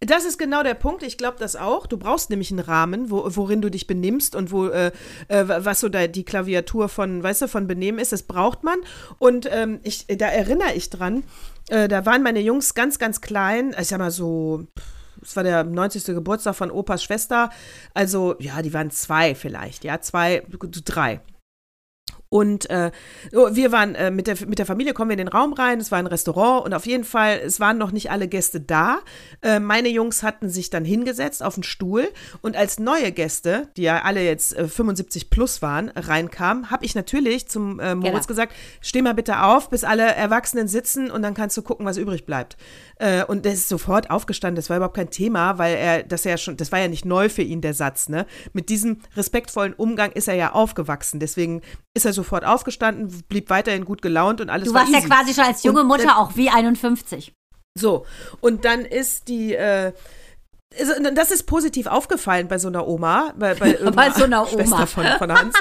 [0.00, 1.02] Das ist genau der Punkt.
[1.02, 1.86] Ich glaube das auch.
[1.86, 4.90] Du brauchst nämlich einen Rahmen, wo, worin du dich benimmst und wo äh,
[5.28, 8.12] äh, was so da die Klaviatur von, weißt du, von Benehmen ist.
[8.12, 8.78] Das braucht man.
[9.18, 11.24] Und ähm, ich, da erinnere ich dran.
[11.68, 13.74] Äh, da waren meine Jungs ganz, ganz klein.
[13.80, 14.66] Ich sag mal so.
[15.22, 16.04] Es war der 90.
[16.06, 17.50] Geburtstag von Opas Schwester.
[17.94, 20.42] Also, ja, die waren zwei vielleicht, ja, zwei,
[20.84, 21.20] drei.
[22.34, 22.90] Und äh,
[23.30, 25.92] wir waren äh, mit, der, mit der Familie, kommen wir in den Raum rein, es
[25.92, 28.98] war ein Restaurant und auf jeden Fall, es waren noch nicht alle Gäste da.
[29.40, 32.08] Äh, meine Jungs hatten sich dann hingesetzt auf den Stuhl
[32.42, 36.96] und als neue Gäste, die ja alle jetzt äh, 75 plus waren, reinkamen, habe ich
[36.96, 38.26] natürlich zum äh, Moritz Genau.
[38.26, 41.98] gesagt, steh mal bitte auf, bis alle Erwachsenen sitzen und dann kannst du gucken, was
[41.98, 42.56] übrig bleibt.
[42.96, 46.36] Äh, und der ist sofort aufgestanden, das war überhaupt kein Thema, weil er, das ja
[46.36, 48.26] schon, das war ja nicht neu für ihn, der Satz, ne?
[48.52, 51.62] Mit diesem respektvollen Umgang ist er ja aufgewachsen, deswegen
[51.94, 55.08] ist er sofort aufgestanden, blieb weiterhin gut gelaunt und alles Du war warst ja easy.
[55.08, 57.32] quasi schon als junge Und, Mutter äh, auch wie 51.
[57.76, 58.06] So,
[58.40, 59.92] und dann ist die, äh,
[60.78, 64.62] also, das ist positiv aufgefallen bei so einer Oma, bei, bei, irgendeiner so einer Oma.
[64.62, 65.54] Schwester von, von Hans.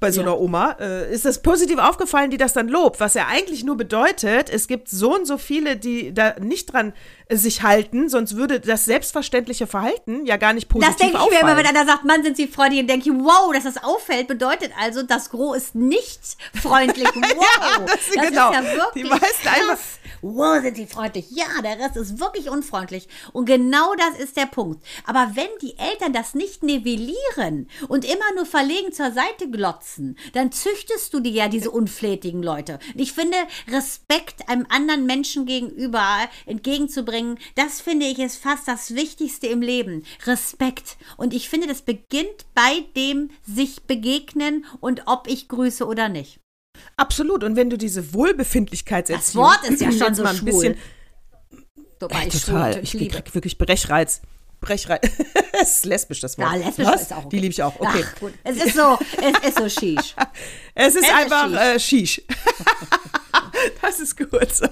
[0.00, 3.26] Bei so einer Oma äh, ist das positiv aufgefallen, die das dann lobt, was ja
[3.28, 6.94] eigentlich nur bedeutet, es gibt so und so viele, die da nicht dran
[7.26, 11.20] äh, sich halten, sonst würde das selbstverständliche Verhalten ja gar nicht positiv Das denke ich
[11.20, 11.42] mir auffallen.
[11.42, 14.26] immer, wenn einer sagt, Mann, sind Sie freundlich, dann denke ich, wow, dass das auffällt,
[14.26, 16.20] bedeutet also, das Gros ist nicht
[16.60, 17.08] freundlich.
[17.20, 18.50] Wow, das, genau.
[18.50, 19.78] ist ja wirklich die meisten einfach,
[20.22, 21.26] Wow, sind sie freundlich.
[21.30, 23.08] Ja, der Rest ist wirklich unfreundlich.
[23.32, 24.84] Und genau das ist der Punkt.
[25.04, 30.52] Aber wenn die Eltern das nicht nivellieren und immer nur verlegen zur Seite glotzen, dann
[30.52, 32.78] züchtest du dir ja diese unflätigen Leute.
[32.94, 33.36] Und ich finde,
[33.68, 36.04] Respekt einem anderen Menschen gegenüber
[36.46, 40.04] entgegenzubringen, das finde ich ist fast das Wichtigste im Leben.
[40.26, 40.96] Respekt.
[41.16, 46.39] Und ich finde, das beginnt bei dem sich begegnen und ob ich grüße oder nicht.
[46.96, 47.44] Absolut.
[47.44, 50.50] Und wenn du diese Wohlbefindlichkeitserziehung Das Wort ist ja schon so mal ein schwul.
[50.52, 50.78] bisschen
[52.00, 52.72] Wobei ich Total.
[52.72, 53.14] schwul, Ich, liebe.
[53.14, 54.22] krieg wirklich Brechreiz.
[54.60, 55.00] Brechreiz.
[55.60, 56.52] es ist lesbisch, das Wort.
[56.52, 57.02] Ja, lesbisch Was?
[57.02, 57.28] ist auch okay.
[57.30, 57.78] Die liebe ich auch.
[57.78, 58.04] Okay.
[58.06, 58.32] Ach, gut.
[58.44, 60.14] Es ist so, es ist so schisch.
[60.74, 61.74] Es ist Es ist einfach äh,
[63.82, 64.54] das ist gut.
[64.54, 64.66] So.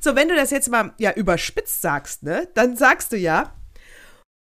[0.00, 3.54] so, wenn du das jetzt mal ja überspitzt sagst, ne, dann sagst du ja,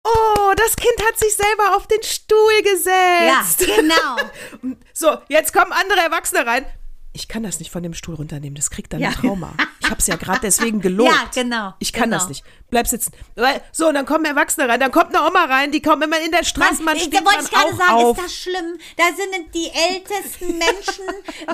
[0.04, 3.66] oh, das Kind hat sich selber auf den Stuhl Ja, gesetzt.
[3.66, 4.16] genau.
[4.92, 6.64] So, jetzt kommen andere Erwachsene rein.
[7.18, 9.08] Ich kann das nicht von dem Stuhl runternehmen, das kriegt dann Ja.
[9.08, 9.52] ein Trauma.
[9.88, 11.10] Ich habe es ja gerade deswegen gelobt.
[11.10, 12.18] Ja, genau, Ich kann genau.
[12.18, 12.44] das nicht.
[12.70, 13.12] Bleib sitzen.
[13.72, 16.30] So, und dann kommen Erwachsene rein, dann kommt eine Oma rein, die kommt immer in
[16.30, 18.18] der Straßenbahn, Mann, ich, steht da wollte ich gerade sagen, auf.
[18.18, 18.78] ist das schlimm?
[18.98, 21.06] Da sind die ältesten Menschen,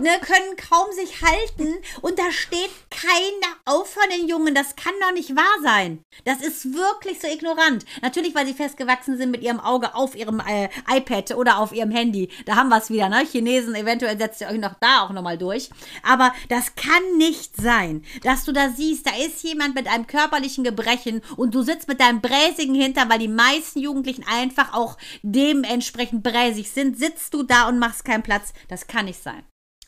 [0.02, 4.54] ne, können kaum sich halten und da steht keiner auf von den Jungen.
[4.56, 6.04] Das kann doch nicht wahr sein.
[6.24, 7.84] Das ist wirklich so ignorant.
[8.02, 11.92] Natürlich, weil sie festgewachsen sind mit ihrem Auge auf ihrem äh, iPad oder auf ihrem
[11.92, 12.28] Handy.
[12.46, 13.24] Da haben wir es wieder, ne?
[13.24, 15.70] Chinesen, eventuell setzt ihr euch noch da auch nochmal durch.
[16.02, 20.64] Aber das kann nicht sein, dass du da siehst, da ist jemand mit einem körperlichen
[20.64, 26.22] Gebrechen und du sitzt mit deinem bräsigen Hintern, weil die meisten Jugendlichen einfach auch dementsprechend
[26.22, 28.52] bräsig sind, sitzt du da und machst keinen Platz.
[28.68, 29.44] Das kann nicht sein.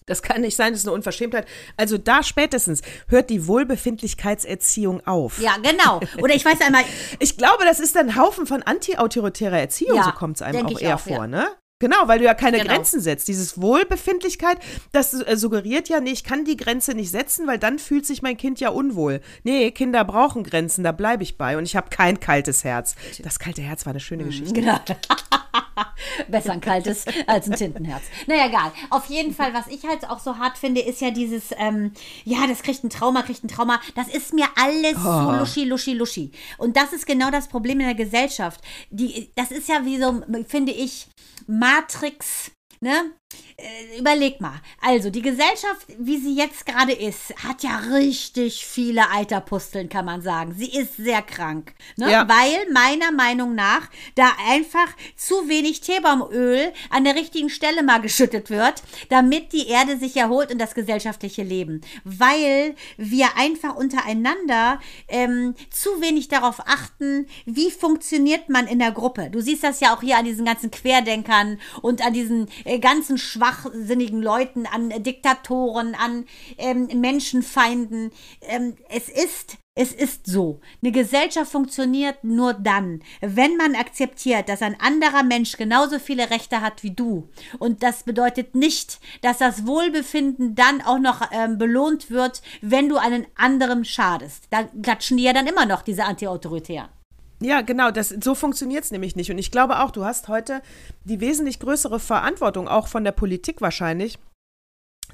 [0.07, 1.49] Das kann nicht sein, das ist eine Unverschämtheit.
[1.77, 5.41] Also da spätestens hört die Wohlbefindlichkeitserziehung auf.
[5.41, 6.01] Ja, genau.
[6.23, 6.85] Oder ich weiß einmal,
[7.19, 10.81] Ich glaube, das ist ein Haufen von anti-autoritärer Erziehung, Ja, so kommt es einem auch
[10.81, 11.27] eher auch, vor, ja.
[11.27, 11.49] ne?
[11.79, 12.73] Genau, weil du ja keine Genau.
[12.73, 13.29] Grenzen setzt.
[13.29, 14.59] Dieses Wohlbefindlichkeit,
[14.93, 18.23] das äh, suggeriert ja, nee, ich kann die Grenze nicht setzen, weil dann fühlt sich
[18.23, 19.21] mein Kind ja unwohl.
[19.43, 21.59] Nee, Kinder brauchen Grenzen, da bleibe ich bei.
[21.59, 22.95] Und ich habe kein kaltes Herz.
[23.23, 24.55] Das kalte Herz war eine schöne Geschichte.
[24.55, 24.79] genau.
[26.29, 28.05] Besser ein kaltes als ein Tintenherz.
[28.27, 28.73] Naja, egal.
[28.91, 31.93] Auf jeden Fall, was ich halt auch so hart finde, ist ja dieses, ähm,
[32.25, 33.81] ja, das kriegt ein Trauma, kriegt ein Trauma.
[33.95, 35.03] Das ist mir alles oh.
[35.03, 36.33] so luschi, luschi, luschi.
[36.59, 38.61] Und das ist genau das Problem in der Gesellschaft.
[38.91, 41.09] Die, das ist ja wie so, finde ich,
[41.47, 42.51] Matrix
[42.81, 43.13] Ne?
[43.59, 44.61] Äh, überleg mal.
[44.83, 50.21] Also, die Gesellschaft, wie sie jetzt gerade ist, hat ja richtig viele Alterpusteln, kann man
[50.21, 50.55] sagen.
[50.55, 51.73] Sie ist sehr krank.
[51.97, 52.11] Ne?
[52.11, 52.29] Ja.
[52.29, 58.51] Weil meiner Meinung nach da einfach zu wenig Teebaumöl an der richtigen Stelle mal geschüttet
[58.51, 61.81] wird, damit die Erde sich erholt und das gesellschaftliche Leben.
[62.05, 69.31] Weil wir einfach untereinander ähm, zu wenig darauf achten, wie funktioniert man in der Gruppe.
[69.31, 73.17] Du siehst das ja auch hier an diesen ganzen Querdenkern und an diesen äh, ganzen
[73.47, 76.25] schwachsinnigen Leuten, an äh, Diktatoren, an
[76.59, 78.11] ähm, Menschenfeinden.
[78.43, 80.61] Ähm, es ist es ist so.
[80.83, 86.63] Eine Gesellschaft funktioniert nur dann, wenn man akzeptiert, dass ein anderer Mensch genauso viele Rechte
[86.63, 87.29] hat wie du.
[87.59, 92.97] Und das bedeutet nicht, dass das Wohlbefinden dann auch noch ähm, belohnt wird, wenn du
[92.97, 94.45] einen anderen schadest.
[94.49, 96.96] Da klatschen die ja dann immer noch, diese Antiautoritären.
[97.41, 99.31] Ja, genau, das, so funktioniert es nämlich nicht.
[99.31, 100.63] Und ich glaube auch, du hast heute
[101.05, 104.19] die wesentlich größere Verantwortung, auch von der Politik wahrscheinlich,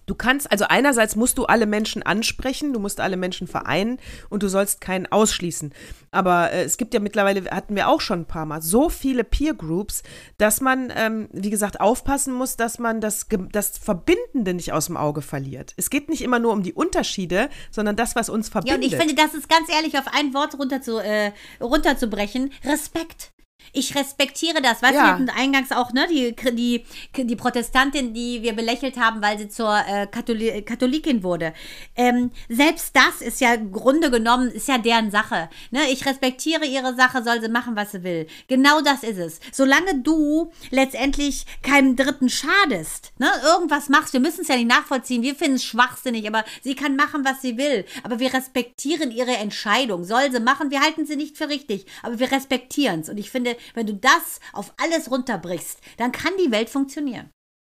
[0.07, 3.99] Du kannst, also einerseits musst du alle Menschen ansprechen, du musst alle Menschen vereinen
[4.31, 5.73] und du sollst keinen ausschließen.
[6.11, 9.25] Aber äh, es gibt ja mittlerweile, hatten wir auch schon ein paar Mal, so viele
[9.25, 10.03] Peer Groups,
[10.39, 14.97] dass man, ähm, wie gesagt, aufpassen muss, dass man das, das Verbindende nicht aus dem
[14.97, 15.75] Auge verliert.
[15.77, 18.83] Es geht nicht immer nur um die Unterschiede, sondern das, was uns verbindet.
[18.83, 22.53] Ja, und ich finde, das ist ganz ehrlich auf ein Wort runter zu, äh, runterzubrechen.
[22.65, 23.33] Respekt.
[23.73, 24.83] Ich respektiere das.
[24.83, 25.17] Weißt ja.
[25.17, 26.85] du, wir eingangs auch, ne, die, die,
[27.17, 31.53] die Protestantin, die wir belächelt haben, weil sie zur äh, Katholi Katholikin wurde.
[31.97, 35.49] Ähm, selbst das ist ja Grunde genommen, ist ja deren Sache.
[35.71, 35.81] Ne?
[35.91, 38.27] Ich respektiere ihre Sache, soll sie machen, was sie will.
[38.49, 39.41] Genau das ist es.
[39.53, 45.23] Solange du letztendlich keinem Dritten schadest, ne, irgendwas machst, wir müssen es ja nicht nachvollziehen,
[45.23, 47.85] wir finden es schwachsinnig, aber sie kann machen, was sie will.
[48.03, 50.05] Aber wir respektieren ihre Entscheidung.
[50.05, 53.09] Soll sie machen, wir halten sie nicht für richtig, aber wir respektieren es.
[53.09, 57.31] Und ich finde, wenn du das auf alles runterbrichst, dann kann die Welt funktionieren.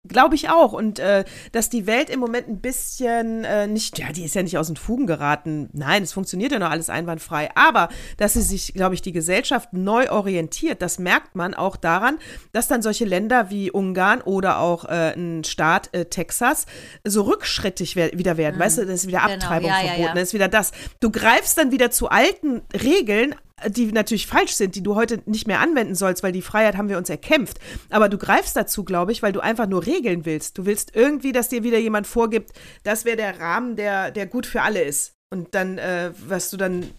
[0.08, 0.72] Glaube ich auch.
[0.72, 4.42] Und äh, dass die Welt im Moment ein bisschen äh, nicht, ja, die ist ja
[4.42, 5.68] nicht aus den Fugen geraten.
[5.72, 7.50] Nein, es funktioniert ja noch alles einwandfrei.
[7.54, 12.18] Aber dass sie sich, glaube ich, die Gesellschaft neu orientiert, das merkt man auch daran,
[12.52, 16.66] dass dann solche Länder wie Ungarn oder auch äh, ein Staat äh, Texas
[17.04, 18.56] so rückschrittig wer wieder werden.
[18.56, 18.60] Mhm.
[18.60, 19.34] Weißt du, das ist wieder genau.
[19.34, 20.14] Abtreibung ja, verboten, ja, ja.
[20.14, 20.72] das ist wieder das.
[21.00, 23.34] Du greifst dann wieder zu alten Regeln,
[23.68, 26.88] die natürlich falsch sind, die du heute nicht mehr anwenden sollst, weil die Freiheit haben
[26.88, 27.58] wir uns erkämpft.
[27.90, 30.58] Aber du greifst dazu, glaube ich, weil du einfach nur regeln willst.
[30.58, 32.50] Du willst irgendwie, dass dir wieder jemand vorgibt,
[32.82, 35.14] das wäre der Rahmen, der, der gut für alle ist.
[35.30, 36.90] Und dann, äh, was du dann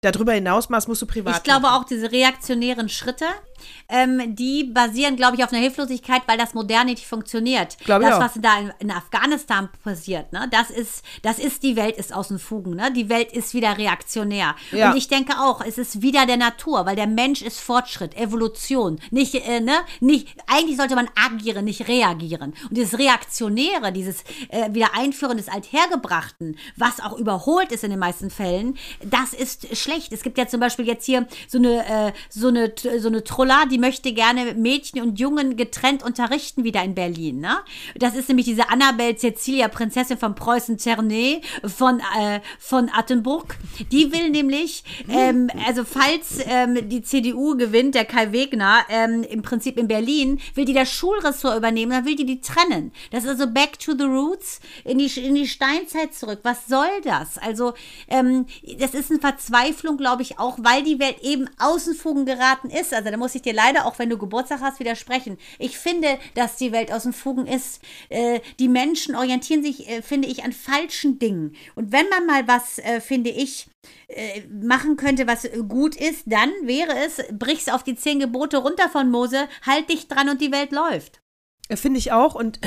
[0.00, 1.38] darüber hinaus machst, musst du privat.
[1.38, 1.82] Ich glaube machen.
[1.82, 3.26] auch diese reaktionären Schritte,
[3.88, 7.78] ähm, die basieren, glaube ich, auf einer Hilflosigkeit, weil das Moderne nicht funktioniert.
[7.84, 11.96] Glaube das, was da in, in, Afghanistan passiert, ne, das ist, das ist, die Welt
[11.96, 12.92] ist aus den Fugen, ne?
[12.92, 14.54] Die Welt ist wieder reaktionär.
[14.72, 14.90] Ja.
[14.90, 19.00] Und ich denke auch, es ist wieder der Natur, weil der Mensch ist Fortschritt, Evolution.
[19.10, 22.54] Nicht, äh, ne, nicht, eigentlich sollte man agieren, nicht reagieren.
[22.68, 28.30] Und dieses Reaktionäre, dieses äh, Wiedereinführen des Althergebrachten, was auch überholt ist in den meisten
[28.30, 30.12] Fällen, das ist schlecht.
[30.12, 33.49] Es gibt ja zum Beispiel jetzt hier so eine, äh, so eine, so eine Trolle
[33.50, 37.40] Nicola, die möchte gerne Mädchen und Jungen getrennt unterrichten wieder in Berlin.
[37.40, 37.58] Ne?
[37.96, 43.56] Das ist nämlich diese Annabelle Cecilia, Prinzessin von Preußen-Ternay von, äh, von Attenburg.
[43.90, 49.42] Die will nämlich, ähm, also falls ähm, die CDU gewinnt, der Kai Wegner, ähm, im
[49.42, 52.92] Prinzip in Berlin, will die das Schulressort übernehmen, dann will die die trennen.
[53.10, 56.40] Das ist also back to the roots, in die, in die Steinzeit zurück.
[56.44, 57.36] Was soll das?
[57.38, 57.74] Also,
[58.08, 58.46] ähm,
[58.78, 62.94] das ist eine Verzweiflung, glaube ich, auch, weil die Welt eben Außenfugen geraten ist.
[62.94, 65.38] Also, da muss ich ich dir leider, auch wenn du Geburtstag hast, widersprechen.
[65.58, 67.82] Ich finde, dass die Welt aus den Fugen ist.
[68.08, 71.56] Äh, die Menschen orientieren sich, äh, finde ich, an falschen Dingen.
[71.74, 73.68] Und wenn man mal was, äh, finde ich,
[74.08, 78.88] äh, machen könnte, was gut ist, dann wäre es, brichst auf die zehn Gebote runter
[78.88, 81.20] von Mose, halt dich dran und die Welt läuft.
[81.68, 82.34] Äh, finde ich auch.
[82.34, 82.60] Und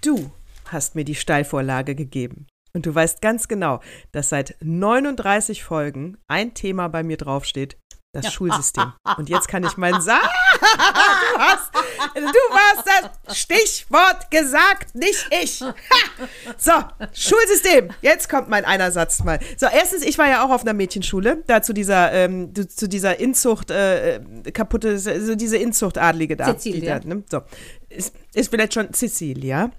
[0.00, 0.30] du
[0.66, 2.46] hast mir die Steilvorlage gegeben.
[2.72, 3.80] Und du weißt ganz genau,
[4.12, 7.76] dass seit 39 Folgen ein Thema bei mir draufsteht,
[8.12, 8.30] das ja.
[8.30, 8.92] Schulsystem.
[9.18, 11.74] Und jetzt kann ich meinen Sa du, hast,
[12.14, 12.86] du hast
[13.26, 15.60] das Stichwort gesagt, nicht ich.
[15.60, 15.74] Ha.
[16.56, 16.72] So,
[17.14, 17.90] Schulsystem.
[18.02, 19.38] Jetzt kommt mein einer Satz mal.
[19.56, 23.18] So, erstens, ich war ja auch auf einer Mädchenschule, da zu dieser, ähm, zu dieser
[23.18, 24.20] Inzucht, äh,
[24.52, 26.46] kaputte, so diese Inzuchtadlige da.
[26.46, 26.98] Cecilia.
[26.98, 27.24] Die da, ne?
[27.30, 27.42] So,
[27.88, 29.70] ist, ist vielleicht schon Cecilia.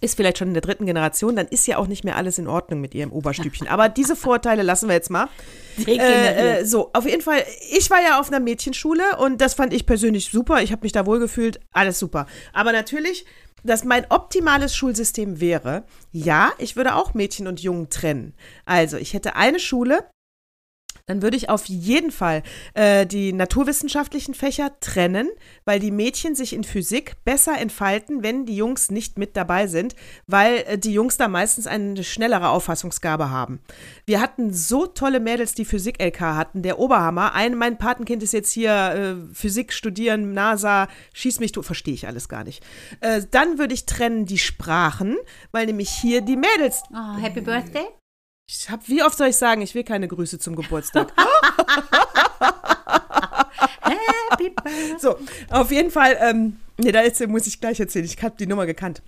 [0.00, 2.46] Ist vielleicht schon in der dritten Generation, dann ist ja auch nicht mehr alles in
[2.46, 3.68] Ordnung mit ihrem Oberstübchen.
[3.68, 5.28] Aber diese Vorteile lassen wir jetzt mal.
[5.86, 9.72] Äh, äh, so, auf jeden Fall, ich war ja auf einer Mädchenschule und das fand
[9.72, 10.60] ich persönlich super.
[10.60, 12.26] Ich habe mich da wohlgefühlt, alles super.
[12.52, 13.24] Aber natürlich,
[13.62, 18.34] dass mein optimales Schulsystem wäre, ja, ich würde auch Mädchen und Jungen trennen.
[18.64, 20.04] Also, ich hätte eine Schule,
[21.08, 22.42] dann würde ich auf jeden Fall
[22.74, 25.28] äh, die naturwissenschaftlichen Fächer trennen,
[25.64, 29.96] weil die Mädchen sich in Physik besser entfalten, wenn die Jungs nicht mit dabei sind,
[30.26, 33.60] weil äh, die Jungs da meistens eine schnellere Auffassungsgabe haben.
[34.06, 37.34] Wir hatten so tolle Mädels, die Physik-LK hatten, der Oberhammer.
[37.34, 42.06] Ein, mein Patenkind ist jetzt hier äh, Physik studieren, NASA, schieß mich, du, verstehe ich
[42.06, 42.62] alles gar nicht.
[43.00, 45.16] Äh, dann würde ich trennen die Sprachen,
[45.52, 46.82] weil nämlich hier die Mädels.
[46.92, 47.86] Oh, Happy Birthday?
[48.50, 51.12] Ich hab, wie oft soll ich sagen, ich will keine Grüße zum Geburtstag.
[53.82, 54.98] Happy Birthday.
[54.98, 55.16] so,
[55.50, 58.06] auf jeden Fall, ähm, nee, da jetzt muss ich gleich erzählen.
[58.06, 59.02] Ich habe die Nummer gekannt.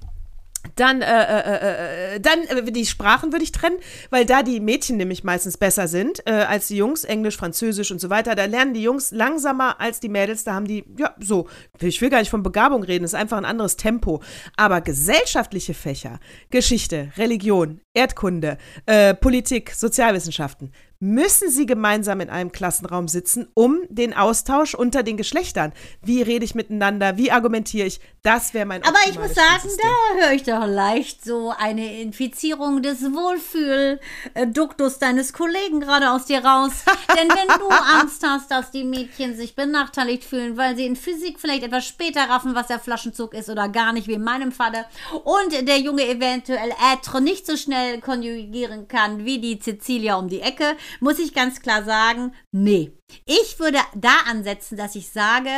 [0.80, 3.76] Dann, äh, äh, äh, dann äh, die Sprachen würde ich trennen,
[4.08, 8.00] weil da die Mädchen nämlich meistens besser sind äh, als die Jungs, Englisch, Französisch und
[8.00, 8.34] so weiter.
[8.34, 10.44] Da lernen die Jungs langsamer als die Mädels.
[10.44, 11.48] Da haben die, ja, so,
[11.80, 14.22] ich will gar nicht von Begabung reden, ist einfach ein anderes Tempo.
[14.56, 16.18] Aber gesellschaftliche Fächer,
[16.48, 18.56] Geschichte, Religion, Erdkunde,
[18.86, 20.72] äh, Politik, Sozialwissenschaften,
[21.02, 25.72] müssen sie gemeinsam in einem Klassenraum sitzen, um den Austausch unter den Geschlechtern.
[26.02, 27.16] Wie rede ich miteinander?
[27.16, 28.00] Wie argumentiere ich?
[28.22, 29.88] Das wäre mein Aber ich muss sagen, Schulsystem.
[29.88, 36.44] da höre ich doch leicht so eine Infizierung des Wohlfühl-Duktus deines Kollegen gerade aus dir
[36.44, 36.84] raus.
[37.18, 41.40] Denn wenn du Angst hast, dass die Mädchen sich benachteiligt fühlen, weil sie in Physik
[41.40, 44.84] vielleicht etwas später raffen, was der Flaschenzug ist oder gar nicht, wie in meinem Falle,
[45.24, 50.42] und der Junge eventuell être nicht so schnell konjugieren kann wie die Cecilia um die
[50.42, 52.92] Ecke, muss ich ganz klar sagen, nee.
[53.24, 55.50] Ich würde da ansetzen, dass ich sage,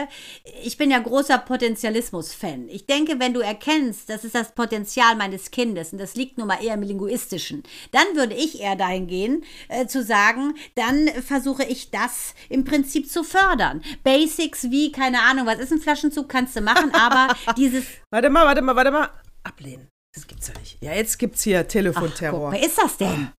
[0.63, 2.69] ich bin ja großer Potenzialismus-Fan.
[2.69, 6.49] Ich denke, wenn du erkennst, das ist das Potenzial meines Kindes und das liegt nun
[6.49, 11.65] mal eher im Linguistischen, dann würde ich eher dahin gehen, äh, zu sagen, dann versuche
[11.65, 13.83] ich das im Prinzip zu fördern.
[14.03, 17.85] Basics wie, keine Ahnung, was ist ein Flaschenzug, kannst du machen, aber dieses.
[18.11, 19.11] Warte mal, warte mal, warte mal.
[19.45, 19.89] Ablehnen.
[20.15, 20.79] Das gibt's ja nicht.
[20.83, 22.53] Ja, jetzt gibt's hier Ach, guck, Telefonterror.
[22.53, 23.33] wer ist das denn?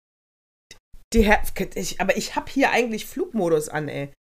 [1.13, 1.31] Die
[1.75, 4.11] ich, aber ich habe hier eigentlich Flugmodus an, ey.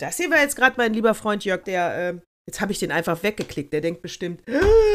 [0.00, 2.92] Das hier war jetzt gerade mein lieber Freund Jörg, der, äh, jetzt habe ich den
[2.92, 3.72] einfach weggeklickt.
[3.72, 4.42] Der denkt bestimmt,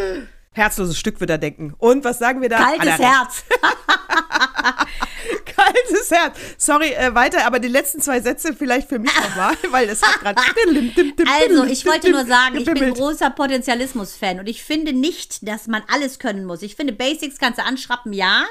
[0.53, 1.73] herzloses Stück wird er denken.
[1.77, 2.57] Und was sagen wir da?
[2.57, 3.43] Kaltes er Herz.
[5.45, 6.37] Kaltes Herz.
[6.57, 10.19] Sorry, äh, weiter, aber die letzten zwei Sätze vielleicht für mich nochmal, weil es hat
[10.21, 10.41] gerade.
[11.41, 15.83] Also, ich wollte nur sagen, ich bin großer Potenzialismus-Fan und ich finde nicht, dass man
[15.91, 16.61] alles können muss.
[16.61, 18.45] Ich finde, Basics kannst du anschrappen, ja.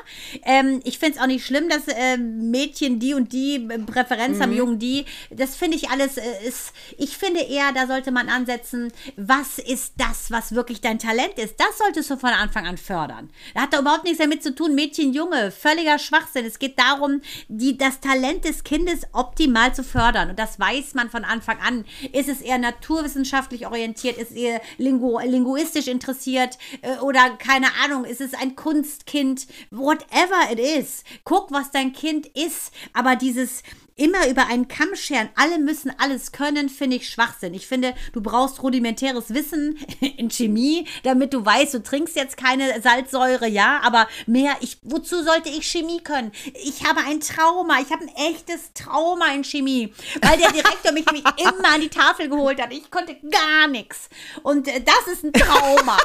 [0.45, 4.41] Ähm, ich finde es auch nicht schlimm, dass äh, Mädchen die und die äh, Präferenz
[4.41, 5.05] haben, Jungen die.
[5.31, 9.95] Das finde ich alles, äh, ist, ich finde eher, da sollte man ansetzen, was ist
[9.97, 11.57] das, was wirklich dein Talent ist.
[11.59, 13.31] Das solltest du von Anfang an fördern.
[13.55, 16.47] Da hat da überhaupt nichts damit zu tun, Mädchen, Junge, völliger Schwachsinn.
[16.47, 20.31] Es geht darum, die, das Talent des Kindes optimal zu fördern.
[20.31, 21.85] Und das weiß man von Anfang an.
[22.13, 24.17] Ist es eher naturwissenschaftlich orientiert?
[24.17, 26.57] Ist es eher lingu linguistisch interessiert?
[26.83, 29.49] Äh, oder keine Ahnung, ist es ein Kunstkind?
[29.71, 31.03] Whatever it is.
[31.25, 32.73] Guck, was dein Kind ist.
[32.93, 33.65] Aber dieses
[33.97, 37.55] immer über einen Kamm scheren, alle müssen alles können, finde ich Schwachsinn.
[37.55, 39.79] Ich finde, du brauchst rudimentäres Wissen
[40.17, 45.23] in Chemie, damit du weißt, du trinkst jetzt keine Salzsäure, ja, aber mehr, ich, wozu
[45.23, 46.33] sollte ich Chemie können?
[46.63, 51.11] Ich habe ein Trauma, ich habe ein echtes Trauma in Chemie, weil der Direktor mich,
[51.11, 52.73] mich immer an die Tafel geholt hat.
[52.73, 54.09] Ich konnte gar nichts.
[54.43, 55.99] Und äh, das ist ein Trauma.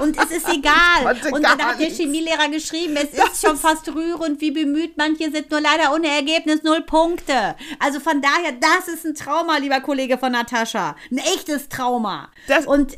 [0.00, 1.18] Und es ist egal.
[1.32, 1.90] Und dann hat der.
[1.90, 6.62] Chemielehrer geschrieben, es ist schon fast rührend, wie bemüht manche sind, nur leider ohne Ergebnis,
[6.62, 7.29] null Punkte.
[7.78, 10.96] Also von daher, das ist ein Trauma, lieber Kollege von Natascha.
[11.10, 12.28] Ein echtes Trauma.
[12.48, 12.96] Das- Und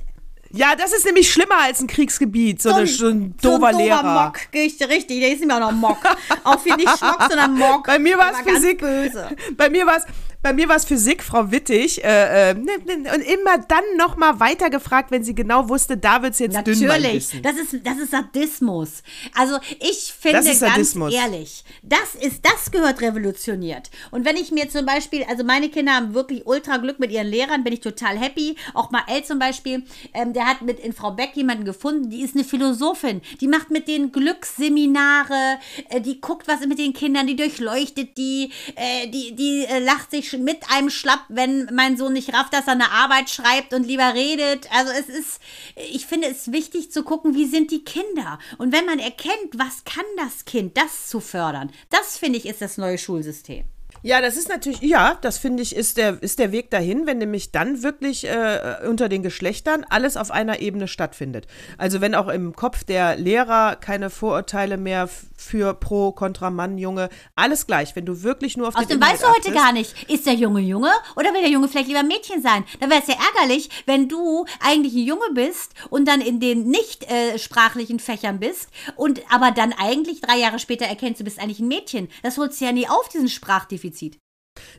[0.55, 2.61] Ja, das ist nämlich schlimmer als ein Kriegsgebiet.
[2.61, 4.25] So, eine, so ein so dober ein Lehrer.
[4.27, 4.39] Mock.
[4.53, 5.21] Richtig, richtig.
[5.21, 5.97] Der ist immer noch Mock.
[6.45, 7.87] Auch für nicht Schmock, sondern Mock.
[7.87, 8.81] Bei mir war es Physik.
[8.81, 9.31] böse.
[9.57, 10.05] Bei mir war es.
[10.43, 12.03] Bei mir war es Physik, Frau Wittig.
[12.03, 15.97] Äh, äh, ne, ne, und immer dann noch mal weiter gefragt, wenn sie genau wusste,
[15.97, 19.05] da wird es jetzt dünn beim Natürlich, das ist, das ist Sadismus.
[19.35, 21.15] Also ich finde ganz Sadismus.
[21.15, 23.91] ehrlich, das ist, das gehört revolutioniert.
[24.11, 27.29] Und wenn ich mir zum Beispiel, also meine Kinder haben wirklich ultra Glück mit ihren
[27.29, 28.57] Lehrern, bin ich total happy.
[28.75, 32.35] Auch Mael zum Beispiel, ähm, der hat mit in Frau Beck jemanden gefunden, die ist
[32.35, 37.37] eine Philosophin, die macht mit denen Glücksseminare, äh, die guckt, was mit den Kindern, die
[37.37, 42.33] durchleuchtet die, äh, die, die äh, lacht sich mit einem schlapp, wenn mein Sohn nicht
[42.35, 44.69] rafft, dass er eine Arbeit schreibt und lieber redet.
[44.73, 45.41] Also es ist,
[45.77, 48.39] ich finde es wichtig zu gucken, wie sind die Kinder.
[48.59, 52.61] Und wenn man erkennt, was kann das Kind, das zu fördern, das finde ich ist
[52.61, 53.65] das neue Schulsystem.
[54.05, 57.19] Ja, das ist natürlich, ja, das finde ich, ist der, ist der Weg dahin, wenn
[57.19, 61.47] nämlich dann wirklich äh, unter den Geschlechtern alles auf einer Ebene stattfindet.
[61.79, 67.11] Also wenn auch im Kopf der Lehrer keine Vorurteile mehr für pro, kontra Mann, Junge,
[67.37, 67.95] alles gleich.
[67.95, 70.61] Wenn du wirklich nur auf Außerdem weißt du heute achtest, gar nicht, ist der Junge
[70.61, 72.65] Junge oder will der Junge vielleicht lieber Mädchen sein?
[72.81, 76.69] Dann wäre es ja ärgerlich, wenn du eigentlich ein Junge bist und dann in den
[76.69, 81.39] nicht äh, sprachlichen Fächern bist und aber dann eigentlich drei Jahre später erkennst, du bist
[81.39, 82.09] eigentlich ein Mädchen.
[82.25, 83.92] Das holst du ja nie auf, diesen Sprachdefizit.
[83.93, 84.19] Defizit.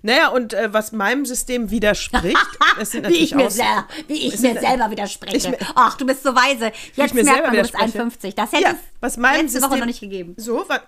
[0.03, 2.37] Naja, und äh, was meinem System widerspricht,
[2.77, 3.65] das sind wie ich mir, sel
[4.07, 5.35] wie ich mir selber widerspreche.
[5.35, 6.71] Ich, Ach, du bist so weise.
[6.95, 8.35] Jetzt merkt man, du bist 51.
[8.35, 10.35] Das hätte ja, es letzte System, Woche noch nicht gegeben.
[10.37, 10.81] So, was?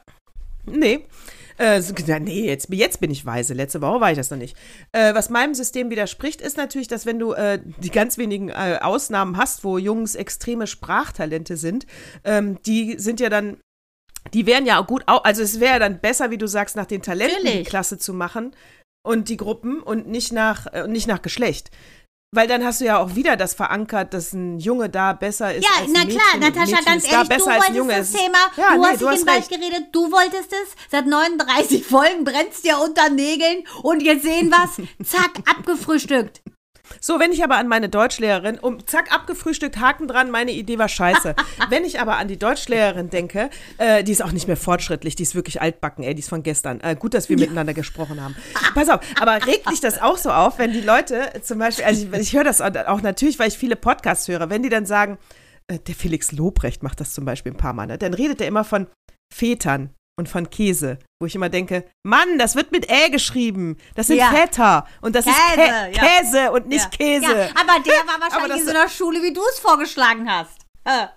[0.68, 1.08] Nee.
[1.58, 3.54] Äh, so, nee, jetzt, jetzt bin ich weise.
[3.54, 4.56] Letzte Woche war ich das noch nicht.
[4.92, 8.80] Äh, was meinem System widerspricht, ist natürlich, dass wenn du äh, die ganz wenigen äh,
[8.82, 11.88] Ausnahmen hast, wo Jungs extreme Sprachtalente sind,
[12.24, 13.58] ähm, die sind ja dann
[14.34, 17.02] die wären ja auch gut, also es wäre dann besser, wie du sagst, nach den
[17.02, 17.64] Talenten Natürlich.
[17.64, 18.56] die Klasse zu machen
[19.06, 21.72] und die Gruppen und nicht nach, äh, nicht nach Geschlecht.
[22.36, 25.64] Weil dann hast du ja auch wieder das verankert, dass ein Junge da besser ist.
[25.64, 28.82] Ja, als na ein Mädchen klar, Natascha, ganz ehrlich, du wolltest das Thema, ja, du
[28.82, 33.10] nee, hast dich in Wald geredet, du wolltest es, seit 39 Folgen brennst dir unter
[33.10, 36.42] Nägeln und jetzt sehen wir's, zack, abgefrühstückt.
[37.00, 40.90] So, wenn ich aber an meine Deutschlehrerin, um zack, abgefrühstückt, Haken dran, meine Idee war
[40.90, 41.36] scheiße.
[41.70, 45.24] wenn ich aber an die Deutschlehrerin denke, äh, die ist auch nicht mehr fortschrittlich, die
[45.24, 46.80] ist wirklich altbacken, ey, die ist von gestern.
[46.82, 47.42] Äh, gut, dass wir ja.
[47.42, 48.36] miteinander gesprochen haben.
[48.74, 52.08] Pass auf, aber regt dich das auch so auf, wenn die Leute zum Beispiel, also
[52.12, 55.18] ich, ich höre das auch natürlich, weil ich viele Podcasts höre, wenn die dann sagen,
[55.68, 57.98] äh, der Felix Lobrecht macht das zum Beispiel ein paar Mal, ne?
[57.98, 58.88] dann redet er immer von
[59.34, 63.76] Vätern und von Käse, wo ich immer denke, Mann, das wird mit Ä geschrieben.
[63.96, 64.32] Das sind ja.
[64.32, 65.92] Feta und das Käse, ist Kä ja.
[65.92, 66.90] Käse und nicht ja.
[66.90, 67.26] Käse.
[67.26, 70.62] Ja, aber der war wahrscheinlich in so einer Schule, wie du es vorgeschlagen hast.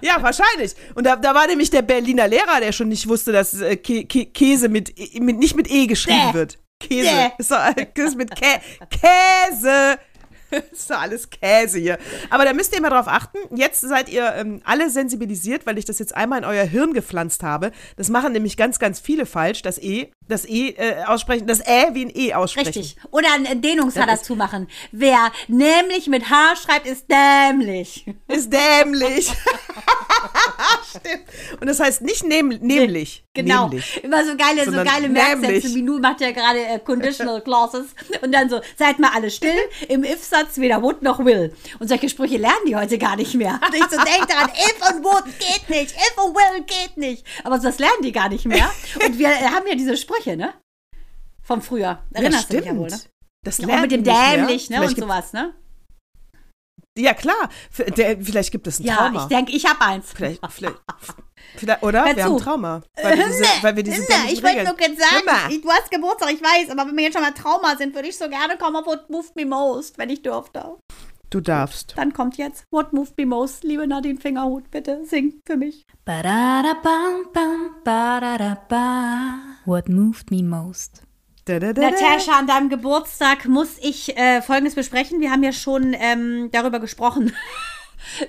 [0.00, 0.74] ja, wahrscheinlich.
[0.94, 4.06] Und da, da, war nämlich der Berliner Lehrer, der schon nicht wusste, dass äh, Kä
[4.06, 6.34] Kä Käse mit, mit, nicht mit E geschrieben Däh.
[6.34, 6.58] wird.
[6.78, 7.32] Käse.
[7.76, 8.04] Däh.
[8.04, 9.98] Ist mit Kä Käse.
[10.72, 11.98] ist doch alles Käse hier.
[12.30, 13.38] Aber da müsst ihr immer drauf achten.
[13.54, 17.42] Jetzt seid ihr ähm, alle sensibilisiert, weil ich das jetzt einmal in euer Hirn gepflanzt
[17.42, 17.72] habe.
[17.96, 19.62] Das machen nämlich ganz, ganz viele falsch.
[19.62, 22.68] Das E, das E äh, aussprechen, das Ä wie ein E aussprechen.
[22.68, 22.96] Richtig.
[23.10, 24.68] Oder ein Dehnungshaar dazu machen.
[24.92, 28.06] Wer nämlich mit H schreibt, ist dämlich.
[28.28, 29.32] Ist dämlich.
[30.90, 31.24] Stimmt.
[31.60, 33.24] Und das heißt nicht nehm, nämlich.
[33.34, 33.68] Genau.
[33.68, 37.94] Nämlich, Immer so geile, so geile Merksätze, wie macht ja gerade äh, Conditional Clauses.
[38.22, 39.56] Und dann so, seid mal alle still.
[39.88, 41.54] Im If-Satz weder would noch will.
[41.78, 43.60] Und solche Sprüche lernen die heute gar nicht mehr.
[43.66, 47.24] Und ich so denke daran, if und would geht nicht, if und will geht nicht.
[47.44, 48.70] Aber das lernen die gar nicht mehr.
[49.04, 50.54] Und wir äh, haben ja diese Sprüche, ne?
[51.42, 52.02] Vom Früher.
[52.12, 53.00] Erinnerst ja, du dich ja wohl, ne?
[53.42, 54.82] Das lernt Auch mit dem dämlich, ne?
[54.82, 55.54] Und sowas, ne?
[57.00, 57.48] Ja, klar.
[57.96, 59.14] Der, vielleicht gibt es ein ja, Trauma.
[59.14, 60.12] Ja, ich denke, ich habe eins.
[60.14, 60.78] Vielleicht, vielleicht,
[61.56, 62.04] vielleicht oder?
[62.04, 62.22] Hör wir zu.
[62.22, 62.82] haben Trauma.
[63.02, 66.42] Weil wir diese, weil wir diese ich wollte nur kurz sagen, du hast Geburtstag, ich
[66.42, 68.86] weiß, aber wenn wir jetzt schon mal Trauma sind, würde ich so gerne kommen auf
[68.86, 70.76] What Moved Me Most, wenn ich dürfte.
[71.30, 71.94] Du darfst.
[71.96, 75.86] Dann kommt jetzt What Moved Me Most, liebe Nadine Fingerhut, bitte sing für mich.
[79.64, 81.02] What moved me most.
[81.48, 85.20] Natascha, an deinem Geburtstag muss ich äh, Folgendes besprechen.
[85.20, 87.34] Wir haben ja schon ähm, darüber gesprochen,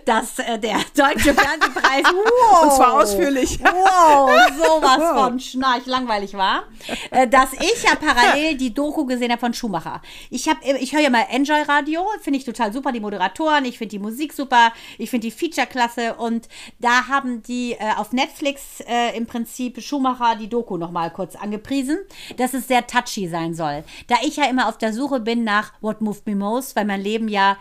[0.05, 5.23] dass äh, der Deutsche Fernsehpreis wow, und zwar ausführlich wow, sowas wow.
[5.23, 6.63] von schnarch langweilig war,
[7.11, 10.01] äh, dass ich ja parallel die Doku gesehen habe von Schumacher.
[10.29, 13.77] Ich habe ich höre ja mal Enjoy Radio, finde ich total super die Moderatoren, ich
[13.77, 16.47] finde die Musik super, ich finde die Feature klasse und
[16.79, 21.35] da haben die äh, auf Netflix äh, im Prinzip Schumacher die Doku noch mal kurz
[21.35, 21.99] angepriesen,
[22.37, 23.83] dass es sehr touchy sein soll.
[24.07, 27.01] Da ich ja immer auf der Suche bin nach What Moved Me Most, weil mein
[27.01, 27.57] Leben ja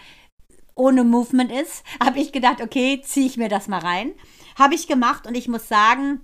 [0.80, 4.12] ohne Movement ist, habe ich gedacht, okay, ziehe ich mir das mal rein.
[4.58, 6.20] Habe ich gemacht und ich muss sagen,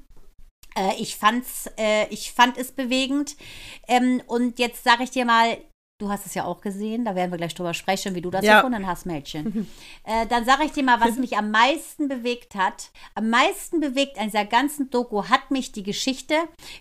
[0.76, 3.36] äh, ich, fand's, äh, ich fand es bewegend.
[3.86, 5.58] Ähm, und jetzt sage ich dir mal,
[5.98, 8.44] Du hast es ja auch gesehen, da werden wir gleich drüber sprechen, wie du das
[8.44, 8.60] ja.
[8.60, 9.66] gefunden hast, Mädchen.
[10.04, 12.90] äh, dann sage ich dir mal, was mich am meisten bewegt hat.
[13.14, 16.34] Am meisten bewegt an dieser ganzen Doku hat mich die Geschichte,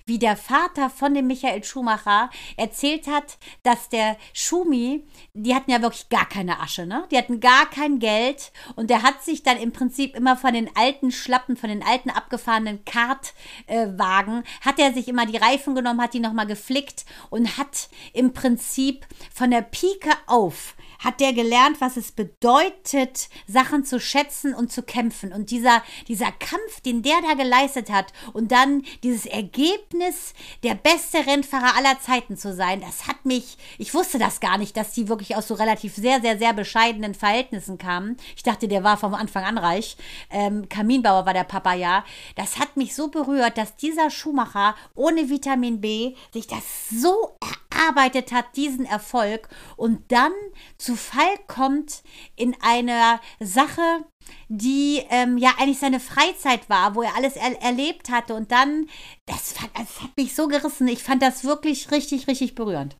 [0.06, 5.82] wie der Vater von dem Michael Schumacher erzählt hat, dass der Schumi, die hatten ja
[5.82, 7.08] wirklich gar keine Asche, ne?
[7.10, 10.70] Die hatten gar kein Geld und der hat sich dann im Prinzip immer von den
[10.76, 16.02] alten Schlappen, von den alten abgefahrenen Kartwagen, äh, hat er sich immer die Reifen genommen,
[16.02, 21.82] hat die nochmal geflickt und hat im Prinzip von der Pike auf hat der gelernt,
[21.82, 25.34] was es bedeutet, Sachen zu schätzen und zu kämpfen.
[25.34, 30.34] Und dieser, dieser Kampf, den der da geleistet hat und dann dieses Ergebnis,
[30.64, 34.76] der beste Rennfahrer aller Zeiten zu sein, das hat mich, ich wusste das gar nicht,
[34.78, 38.18] dass die wirklich aus so relativ sehr, sehr, sehr bescheidenen Verhältnissen kamen.
[38.36, 39.98] Ich dachte, der war vom Anfang an reich.
[40.32, 42.04] Ähm, Kaminbauer war der Papa ja.
[42.36, 47.65] Das hat mich so berührt, dass dieser Schuhmacher ohne Vitamin B sich das so erarbeitet
[47.76, 50.32] hat, diesen Erfolg und dann
[50.78, 52.04] zu Fall kommt
[52.36, 54.06] in einer Sache,
[54.48, 58.34] die ähm, ja eigentlich seine Freizeit war, wo er alles er erlebt hatte.
[58.34, 58.88] Und dann,
[59.26, 60.88] das, das hat mich so gerissen.
[60.88, 62.96] Ich fand das wirklich richtig, richtig berührend.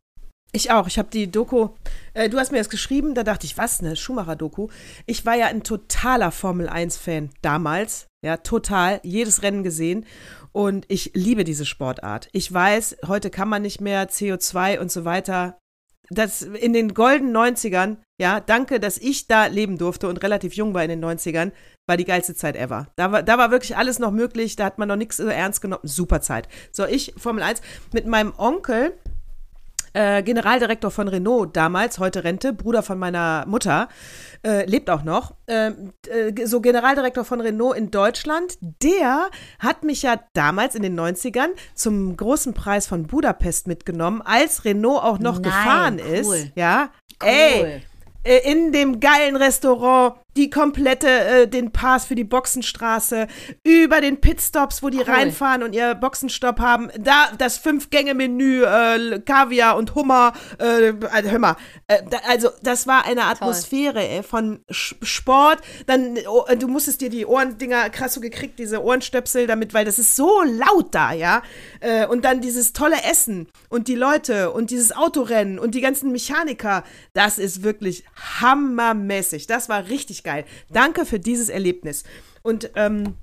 [0.52, 0.86] Ich auch.
[0.86, 1.68] Ich habe die Doku,
[2.14, 4.68] äh, du hast mir das geschrieben, da dachte ich, was, ne, Schumacher-Doku.
[5.04, 10.06] Ich war ja ein totaler Formel-1-Fan damals, ja, total, jedes Rennen gesehen.
[10.56, 12.30] Und ich liebe diese Sportart.
[12.32, 15.58] Ich weiß, heute kann man nicht mehr CO2 und so weiter.
[16.08, 20.72] Das in den goldenen 90ern, ja, danke, dass ich da leben durfte und relativ jung
[20.72, 21.52] war in den 90ern,
[21.86, 22.88] war die geilste Zeit ever.
[22.96, 25.60] Da war, da war wirklich alles noch möglich, da hat man noch nichts so ernst
[25.60, 25.82] genommen.
[25.84, 26.48] Super Zeit.
[26.72, 27.60] So, ich, Formel 1,
[27.92, 28.98] mit meinem Onkel,
[29.96, 33.88] äh, Generaldirektor von Renault damals, heute Rente, Bruder von meiner Mutter,
[34.46, 35.68] äh, lebt auch noch, äh,
[36.08, 41.48] äh, so Generaldirektor von Renault in Deutschland, der hat mich ja damals in den 90ern
[41.74, 46.14] zum großen Preis von Budapest mitgenommen, als Renault auch noch Nein, gefahren cool.
[46.14, 46.52] ist.
[46.56, 46.90] Ja,
[47.22, 47.28] Cool.
[47.30, 47.82] ey,
[48.24, 53.26] äh, in dem geilen Restaurant die komplette, äh, den Pass für die Boxenstraße,
[53.64, 55.04] über den Pitstops, wo die Cool.
[55.04, 61.38] reinfahren und ihr Boxenstopp haben, da das Fünf-Gänge-Menü, äh, Kaviar und Hummer, äh, also hör
[61.38, 61.56] mal,
[61.88, 66.68] äh, da, also das war eine Atmosphäre ey, von Sch Sport, dann, oh, äh, du
[66.68, 70.94] musstest dir die Ohrendinger, krass so gekriegt, diese Ohrenstöpsel damit, weil das ist so laut
[70.94, 71.42] da, ja,
[71.80, 76.12] äh, und dann dieses tolle Essen und die Leute und dieses Autorennen und die ganzen
[76.12, 76.84] Mechaniker,
[77.14, 78.04] das ist wirklich
[78.40, 80.44] hammermäßig, das war richtig geil.
[80.70, 82.04] Danke für dieses Erlebnis.
[82.42, 83.14] Und ähm,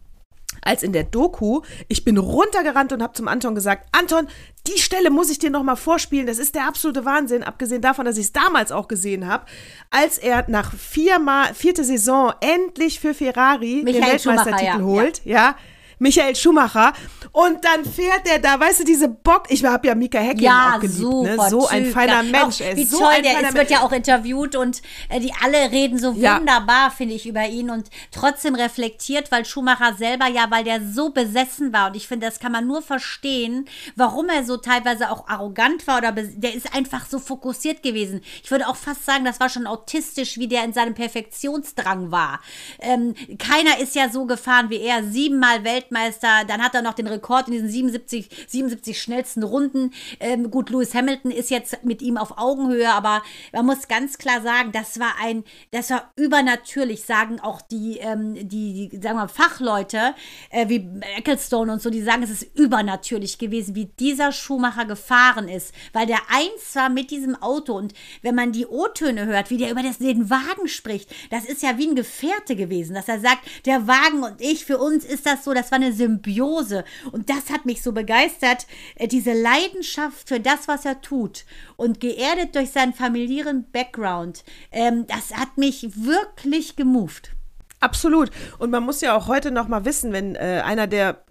[0.61, 4.27] als in der Doku, ich bin runtergerannt und habe zum Anton gesagt, Anton,
[4.67, 6.25] die Stelle muss ich dir noch mal vorspielen.
[6.25, 9.45] Das ist der absolute Wahnsinn, abgesehen davon, dass ich es damals auch gesehen habe,
[9.91, 14.85] als er nach viermal, vierte Saison endlich für Ferrari den Michael Weltmeistertitel Schumacher, ja.
[14.85, 15.21] holt.
[15.25, 15.55] Ja.
[15.99, 16.93] Michael Schumacher.
[17.31, 19.43] Und dann fährt er da, weißt du, diese Bock.
[19.49, 20.97] Ich habe ja Mika Häkkinen Ja, auch geliebt.
[20.99, 21.35] super.
[21.43, 21.49] ne?
[21.49, 22.23] So ein feiner.
[22.23, 22.61] Mensch.
[22.61, 25.97] Auch, wie so toll der ist, wird ja auch interviewt und äh, die alle reden
[25.99, 26.37] so Ja.
[26.39, 31.09] wunderbar, finde ich, über ihn und trotzdem reflektiert, weil Schumacher selber ja, weil der so
[31.09, 35.27] besessen war und ich finde, das kann man nur verstehen, warum er so teilweise auch
[35.27, 38.21] arrogant war oder der ist einfach so fokussiert gewesen.
[38.43, 42.39] Ich würde auch fast sagen, das war schon autistisch, wie der in seinem Perfektionsdrang war.
[42.79, 47.07] Ähm, keiner ist ja so gefahren wie er, siebenmal Weltmeister, dann hat er noch den
[47.07, 49.91] Rekord in diesen 77, 77 schnellsten Runden.
[50.19, 54.41] Ähm, gut, Lewis Hamilton ist jetzt mit ihm auf Augenhöhe, aber man muss ganz klar
[54.41, 59.27] sagen, das war ein, das war übernatürlich, sagen auch die, ähm, die, die, sagen wir,
[59.27, 60.13] Fachleute,
[60.49, 60.87] äh, wie
[61.17, 66.05] Ecclestone und so, die sagen, es ist übernatürlich gewesen, wie dieser Schuhmacher gefahren ist, weil
[66.05, 69.83] der eins war mit diesem Auto und wenn man die O-Töne hört, wie der über
[69.83, 73.87] das, den Wagen spricht, das ist ja wie ein Gefährte gewesen, dass er sagt, der
[73.87, 77.65] Wagen und ich, für uns ist das so, das war eine Symbiose und das hat
[77.65, 81.45] mich so begeistert, äh, diese Leidenschaft für das, was er tut
[81.77, 87.31] und geerdet durch seinen familiären Background, ähm, das hat mich wirklich gemoved.
[87.79, 88.29] Absolut.
[88.59, 91.25] Und man muss ja auch heute noch mal wissen, wenn äh, einer, der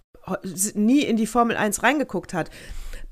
[0.74, 2.51] nie in die Formel 1 reingeguckt hat,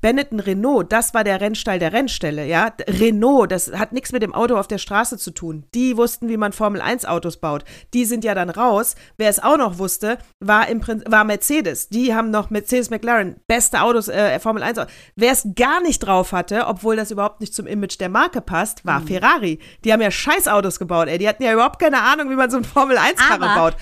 [0.01, 2.73] Benetton Renault, das war der Rennstall der Rennstelle, ja.
[2.87, 5.65] Renault, das hat nichts mit dem Auto auf der Straße zu tun.
[5.75, 7.63] Die wussten, wie man Formel 1 Autos baut.
[7.93, 8.95] Die sind ja dann raus.
[9.17, 11.89] Wer es auch noch wusste, war im Prinzip, war Mercedes.
[11.89, 14.93] Die haben noch Mercedes McLaren, beste Autos, äh, Formel 1 Autos.
[15.15, 18.85] Wer es gar nicht drauf hatte, obwohl das überhaupt nicht zum Image der Marke passt,
[18.85, 19.59] war Ferrari.
[19.85, 21.19] Die haben ja Scheißautos gebaut, ey.
[21.19, 23.75] Die hatten ja überhaupt keine Ahnung, wie man so ein Formel 1 Karre baut.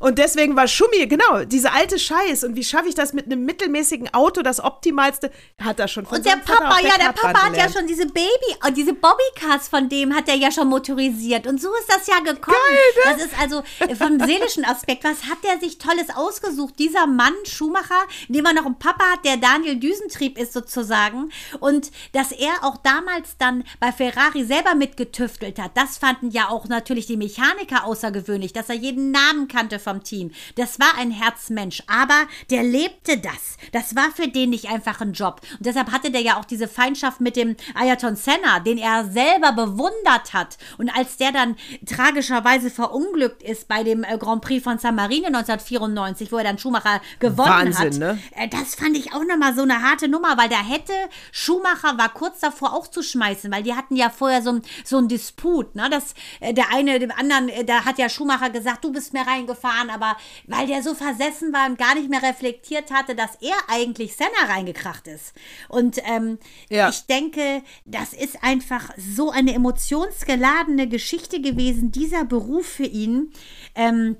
[0.00, 2.44] Und deswegen war Schumi, genau, diese alte Scheiß.
[2.44, 5.30] Und wie schaffe ich das mit einem mittelmäßigen Auto, das optimalste,
[5.62, 7.74] hat er schon von Und der Papa, auf ja, der Papa hat ja gelernt.
[7.74, 8.28] schon diese Baby,
[8.66, 11.46] äh, diese Bobbycars von dem hat er ja schon motorisiert.
[11.46, 12.56] Und so ist das ja gekommen.
[12.70, 13.16] ne?
[13.16, 13.62] Das ist also
[13.98, 15.04] vom seelischen Aspekt.
[15.04, 16.74] Was hat der sich Tolles ausgesucht?
[16.78, 21.30] Dieser Mann, Schumacher, dem er noch einen Papa hat, der Daniel Düsentrieb ist sozusagen.
[21.60, 26.66] Und dass er auch damals dann bei Ferrari selber mitgetüftelt hat, das fanden ja auch
[26.66, 30.32] natürlich die Mechaniker außergewöhnlich, dass er jeden Namen kannte vom Team.
[30.56, 33.56] Das war ein Herzmensch, aber der lebte das.
[33.72, 35.40] Das war für den nicht einfach ein Job.
[35.58, 39.52] Und deshalb hatte der ja auch diese Feindschaft mit dem Ayrton Senna, den er selber
[39.52, 40.58] bewundert hat.
[40.78, 41.56] Und als der dann
[41.86, 46.58] tragischerweise verunglückt ist bei dem äh, Grand Prix von San Marino 1994, wo er dann
[46.58, 48.18] Schumacher gewonnen Wahnsinn, hat, ne?
[48.36, 50.92] äh, das fand ich auch nochmal so eine harte Nummer, weil da hätte
[51.32, 54.98] Schumacher war kurz davor auch zu schmeißen, weil die hatten ja vorher so, ein- so
[54.98, 55.88] einen Disput, ne?
[55.90, 59.75] Das, äh, der eine dem anderen, da hat ja Schumacher gesagt, du bist mir reingefahren,
[59.90, 60.16] aber
[60.46, 64.52] weil der so versessen war und gar nicht mehr reflektiert hatte, dass er eigentlich Senna
[64.52, 65.34] reingekracht ist.
[65.68, 66.88] Und ähm, Ja.
[66.88, 73.32] ich denke, das ist einfach so eine emotionsgeladene Geschichte gewesen, dieser Beruf für ihn.
[73.74, 74.16] Ähm,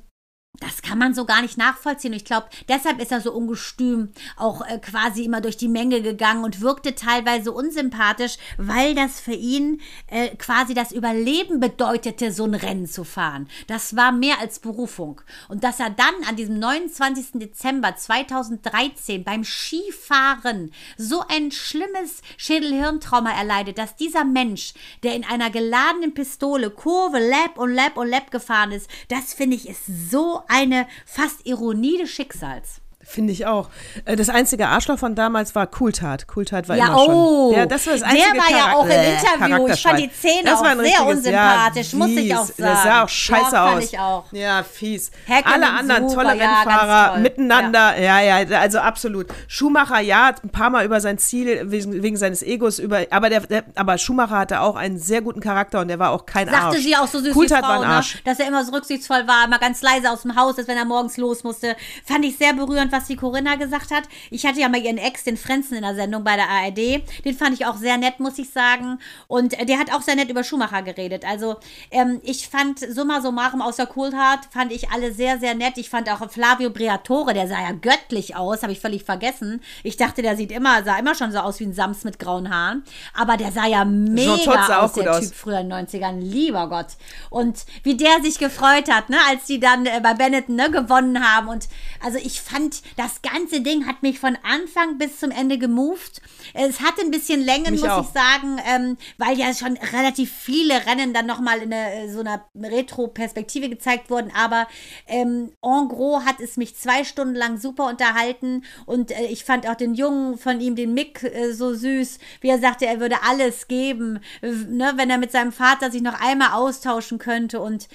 [0.60, 2.12] das kann man so gar nicht nachvollziehen.
[2.12, 6.44] Ich glaube, deshalb ist er so ungestüm auch äh, quasi immer durch die Menge gegangen
[6.44, 12.54] und wirkte teilweise unsympathisch, weil das für ihn äh, quasi das Überleben bedeutete, so ein
[12.54, 13.48] Rennen zu fahren.
[13.66, 15.20] Das war mehr als Berufung.
[15.48, 17.32] Und dass er dann an diesem 29.
[17.34, 25.50] Dezember 2013 beim Skifahren so ein schlimmes Schädelhirntrauma erleidet, dass dieser Mensch, der in einer
[25.50, 30.42] geladenen Pistole Kurve, Lap und Lap und Lap gefahren ist, das finde ich ist so
[30.48, 32.80] eine fast Ironie des Schicksals.
[33.08, 33.68] Finde ich auch.
[34.04, 36.26] Äh, Das einzige Arschloch von damals war Cooltat.
[36.26, 37.14] Cooltat war Ja, immer schon.
[37.14, 37.52] oh.
[37.54, 39.68] Der, das war das Der einzige war ja auch im Äh, Interview.
[39.68, 40.10] Ich fand die
[40.44, 42.56] war auch sehr unsympathisch, ja, muss ich auch fies.
[42.56, 43.04] Das sah sagen.
[43.04, 43.84] auch scheiße Ja, aus.
[43.84, 44.24] ich auch.
[44.32, 45.10] Ja, fies.
[45.26, 47.98] Häkkinen Alle anderen super, tolle ja, Rennfahrer miteinander.
[48.00, 48.20] Ja.
[48.20, 49.28] ja, also absolut.
[49.46, 53.06] Schumacher, ja, ein paar Mal über sein Ziel wegen, wegen seines Egos über.
[53.10, 56.26] Aber der, der, aber Schumacher hatte auch einen sehr guten Charakter und der war auch
[56.26, 56.78] kein Sagte Arsch.
[56.78, 57.94] sie auch so süß, Coulthard Frau, war ein ne?
[57.96, 58.22] Arsch.
[58.24, 60.84] dass er immer so rücksichtsvoll war, immer ganz leise aus dem Haus ist, wenn er
[60.84, 61.76] morgens los musste.
[62.04, 64.04] Fand ich sehr berührend, was die Corinna gesagt hat.
[64.30, 67.02] Ich hatte ja mal ihren Ex, den Frenzen, in der Sendung bei der ARD.
[67.24, 68.98] Den fand ich auch sehr nett, muss ich sagen.
[69.26, 71.24] Und äh, der hat auch sehr nett über Schumacher geredet.
[71.24, 71.56] Also
[71.90, 75.78] ähm, ich fand summa summarum außer Coulthard, fand ich alle sehr, sehr nett.
[75.78, 79.60] Ich fand auch Flavio Briatore, der sah ja göttlich aus, habe ich völlig vergessen.
[79.82, 82.50] Ich dachte, der sieht immer, sah immer schon so aus wie ein Sams mit grauen
[82.50, 82.84] Haaren.
[83.14, 85.20] Aber der sah ja mega sah aus, der aus.
[85.20, 86.88] Typ früher in den 90ern, lieber Gott.
[87.30, 91.22] Und wie der sich gefreut hat, ne, als die dann äh, bei Benetton ne, gewonnen
[91.22, 91.48] haben.
[91.48, 91.68] Und
[92.02, 96.20] also ich fand, das ganze Ding hat mich von Anfang bis zum Ende gemoved.
[96.54, 98.04] Es hatte ein bisschen Längen, Mich muss auch.
[98.04, 102.44] ich sagen, ähm, weil ja schon relativ viele Rennen dann nochmal in eine, so einer
[102.54, 104.30] Retro-Perspektive gezeigt wurden.
[104.34, 104.66] Aber
[105.06, 108.64] ähm, en gros hat es mich zwei Stunden lang super unterhalten.
[108.86, 112.48] Und äh, ich fand auch den Jungen von ihm, den Mick, äh, so süß, wie
[112.48, 116.20] er sagte, er würde alles geben, äh, ne, wenn er mit seinem Vater sich noch
[116.20, 117.60] einmal austauschen könnte.
[117.60, 117.88] Und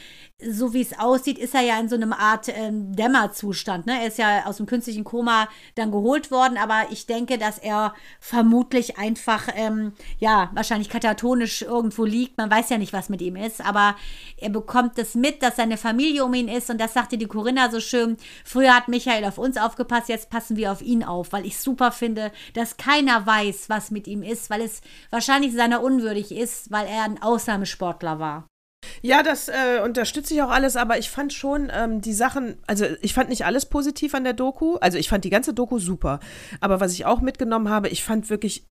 [0.49, 3.85] so wie es aussieht, ist er ja in so einem Art ähm, Dämmerzustand.
[3.85, 4.01] Ne?
[4.01, 7.93] Er ist ja aus dem künstlichen Koma dann geholt worden, aber ich denke, dass er
[8.19, 12.37] vermutlich einfach, ähm, ja, wahrscheinlich katatonisch irgendwo liegt.
[12.37, 13.95] Man weiß ja nicht, was mit ihm ist, aber
[14.37, 17.69] er bekommt es mit, dass seine Familie um ihn ist und das sagte die Corinna
[17.69, 18.17] so schön.
[18.43, 21.91] Früher hat Michael auf uns aufgepasst, jetzt passen wir auf ihn auf, weil ich super
[21.91, 26.87] finde, dass keiner weiß, was mit ihm ist, weil es wahrscheinlich seiner unwürdig ist, weil
[26.87, 28.50] er ein Ausnahmesportler war.
[29.01, 32.85] Ja, das äh, unterstütze ich auch alles, aber ich fand schon ähm, die Sachen, also
[33.01, 34.75] ich fand nicht alles positiv an der Doku.
[34.77, 36.19] Also ich fand die ganze Doku super.
[36.59, 38.65] Aber was ich auch mitgenommen habe, ich fand wirklich,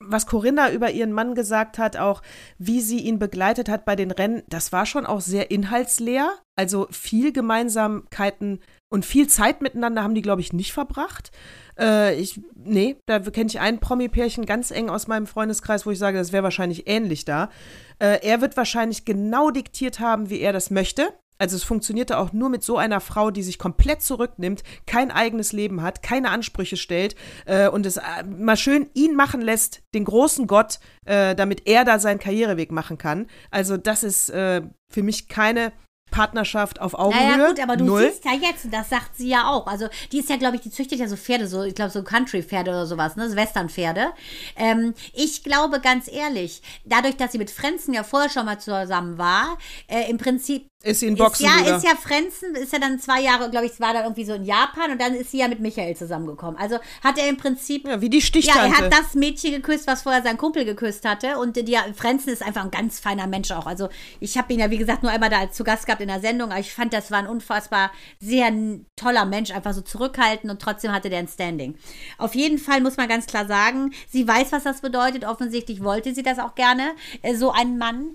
[0.00, 2.22] was Corinna über ihren Mann gesagt hat, auch
[2.58, 6.30] wie sie ihn begleitet hat bei den Rennen, das war schon auch sehr inhaltsleer.
[6.56, 11.30] Also viel Gemeinsamkeiten und viel Zeit miteinander haben die, glaube ich, nicht verbracht.
[11.78, 15.98] Äh, ich, nee, da kenne ich ein Promi-Pärchen ganz eng aus meinem Freundeskreis, wo ich
[15.98, 17.50] sage, das wäre wahrscheinlich ähnlich da.
[17.98, 21.12] Äh, er wird wahrscheinlich genau diktiert haben, wie er das möchte.
[21.38, 25.52] Also es funktionierte auch nur mit so einer Frau, die sich komplett zurücknimmt, kein eigenes
[25.52, 27.14] Leben hat, keine Ansprüche stellt
[27.46, 31.84] äh, und es äh, mal schön ihn machen lässt, den großen Gott, äh, damit er
[31.84, 33.28] da seinen Karriereweg machen kann.
[33.52, 35.72] Also das ist äh, für mich keine
[36.10, 37.36] Partnerschaft auf Augenhöhe.
[37.36, 38.10] Naja, gut, aber du Null.
[38.10, 39.66] siehst ja jetzt, das sagt sie ja auch.
[39.66, 42.02] Also, die ist ja, glaube ich, die züchtet ja so Pferde, so, ich glaube, so
[42.02, 43.28] Country-Pferde oder sowas, ne?
[43.28, 44.08] So Western-Pferde.
[44.56, 49.18] Ähm, ich glaube, ganz ehrlich, dadurch, dass sie mit Frenzen ja vorher schon mal zusammen
[49.18, 51.68] war, äh, im Prinzip Ist sie ein ist, Boxenbruder.
[51.68, 54.34] ja, ist ja Frenzen, ist ja dann zwei Jahre, glaube ich, war dann irgendwie so
[54.34, 56.56] in Japan und dann ist sie ja mit Michael zusammengekommen.
[56.56, 58.60] Also hat er im Prinzip ja, wie die ja, Stichtante.
[58.60, 61.38] er hat das Mädchen geküsst, was vorher sein Kumpel geküsst hatte.
[61.38, 63.66] Und die Frenzen ist einfach ein ganz feiner Mensch auch.
[63.66, 63.88] Also
[64.20, 66.52] ich habe ihn ja, wie gesagt, nur einmal da zu Gast gehabt in der Sendung.
[66.52, 68.52] Aber ich fand, das war ein unfassbar sehr
[68.94, 69.50] toller Mensch.
[69.50, 71.76] Einfach so zurückhaltend und trotzdem hatte der ein Standing.
[72.18, 75.24] Auf jeden Fall muss man ganz klar sagen, sie weiß, was das bedeutet.
[75.24, 78.14] Offensichtlich wollte sie das auch gerne, äh, so einen Mann.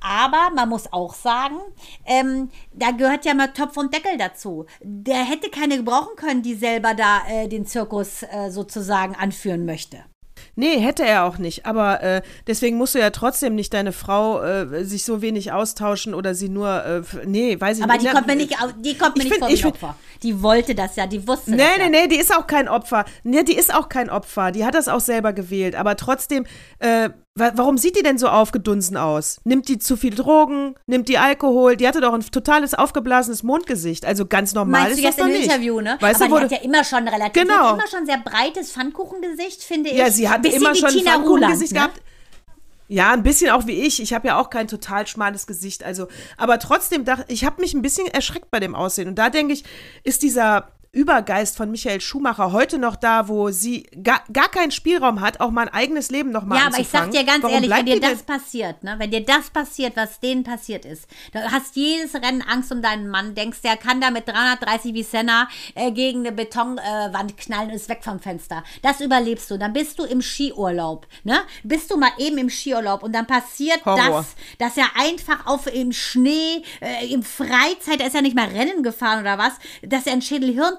[0.00, 1.56] Aber man muss auch sagen,
[2.06, 4.66] ähm, da gehört ja mal Topf und Deckel dazu.
[4.82, 9.98] Der hätte keine gebrauchen können, die selber da äh, den Zirkus äh, sozusagen anführen möchte.
[10.56, 11.64] Nee, hätte er auch nicht.
[11.64, 16.12] Aber äh, deswegen musst du ja trotzdem nicht deine Frau äh, sich so wenig austauschen
[16.12, 18.02] oder sie nur, äh, nee, weiß ich Aber nicht.
[18.02, 19.96] die Na, kommt mir nicht, die kommt mir ich nicht find- vor wie Opfer.
[20.22, 21.88] Die wollte das ja, die wusste Nee, das ja.
[21.88, 23.04] nee, nee, die ist auch kein Opfer.
[23.22, 24.50] Nee, die ist auch kein Opfer.
[24.50, 25.74] Die hat das auch selber gewählt.
[25.76, 26.46] Aber trotzdem,
[26.78, 29.40] äh, warum sieht die denn so aufgedunsen aus?
[29.44, 30.74] Nimmt die zu viel Drogen?
[30.86, 31.76] Nimmt die Alkohol?
[31.76, 34.04] Die hatte doch ein totales aufgeblasenes Mondgesicht.
[34.04, 35.48] Also ganz normal Meinst du ist jetzt das im doch nicht.
[35.48, 35.96] Interview, ne?
[36.00, 37.54] Weißt Aber du, die du, hat ja immer schon relativ, Genau.
[37.70, 39.96] hat immer schon sehr breites Pfannkuchengesicht, finde ich.
[39.96, 41.98] Ja, sie hat immer schon ein Tina Pfannkuchengesicht Ruland, ne?
[41.98, 42.10] gehabt.
[42.88, 44.02] Ja, ein bisschen auch wie ich.
[44.02, 45.84] Ich habe ja auch kein total schmales Gesicht.
[45.84, 49.06] Also, aber trotzdem dachte ich, habe mich ein bisschen erschreckt bei dem Aussehen.
[49.06, 49.62] Und da denke ich,
[50.02, 55.20] ist dieser Übergeist von Michael Schumacher heute noch da, wo sie gar, gar keinen Spielraum
[55.20, 57.70] hat, auch mein eigenes Leben noch mal Ja, aber ich sag dir ganz Warum ehrlich,
[57.70, 61.76] wenn dir das passiert, ne, wenn dir das passiert, was denen passiert ist, du hast
[61.76, 65.92] jedes Rennen Angst um deinen Mann, denkst, der kann da mit 330 wie Senna äh,
[65.92, 68.64] gegen eine Betonwand äh, knallen und ist weg vom Fenster.
[68.82, 69.58] Das überlebst du.
[69.58, 71.38] Dann bist du im Skiurlaub, ne?
[71.62, 74.26] Bist du mal eben im Skiurlaub und dann passiert Horror.
[74.58, 78.48] das, dass er einfach auf im Schnee, äh, im Freizeit, er ist ja nicht mal
[78.48, 80.22] Rennen gefahren oder was, dass er ein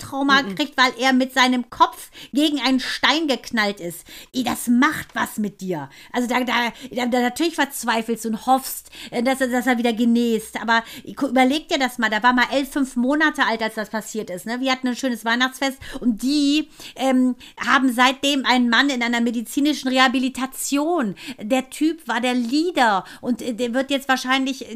[0.01, 4.05] Schädelhirntrauma kriegt, weil er mit seinem Kopf gegen einen Stein geknallt ist.
[4.33, 5.89] Das macht was mit dir.
[6.11, 9.93] Also da, da, da, da natürlich verzweifelst und hoffst, äh, dass er, dass er wieder
[9.93, 10.61] genäst.
[10.61, 14.29] Aber überleg dir das mal, da war mal elf, fünf Monate alt, als das passiert
[14.29, 14.45] ist.
[14.45, 14.59] Ne?
[14.59, 17.35] Wir hatten ein schönes Weihnachtsfest und die ähm,
[17.65, 21.15] haben seitdem einen Mann in einer medizinischen Rehabilitation.
[21.39, 24.75] Der Typ war der Leader und äh, der wird jetzt wahrscheinlich äh,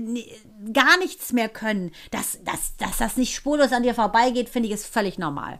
[0.73, 1.91] gar nichts mehr können.
[2.11, 5.59] Dass, dass, dass das nicht spurlos an dir vorbeigeht, finde ich, ist völlig normal.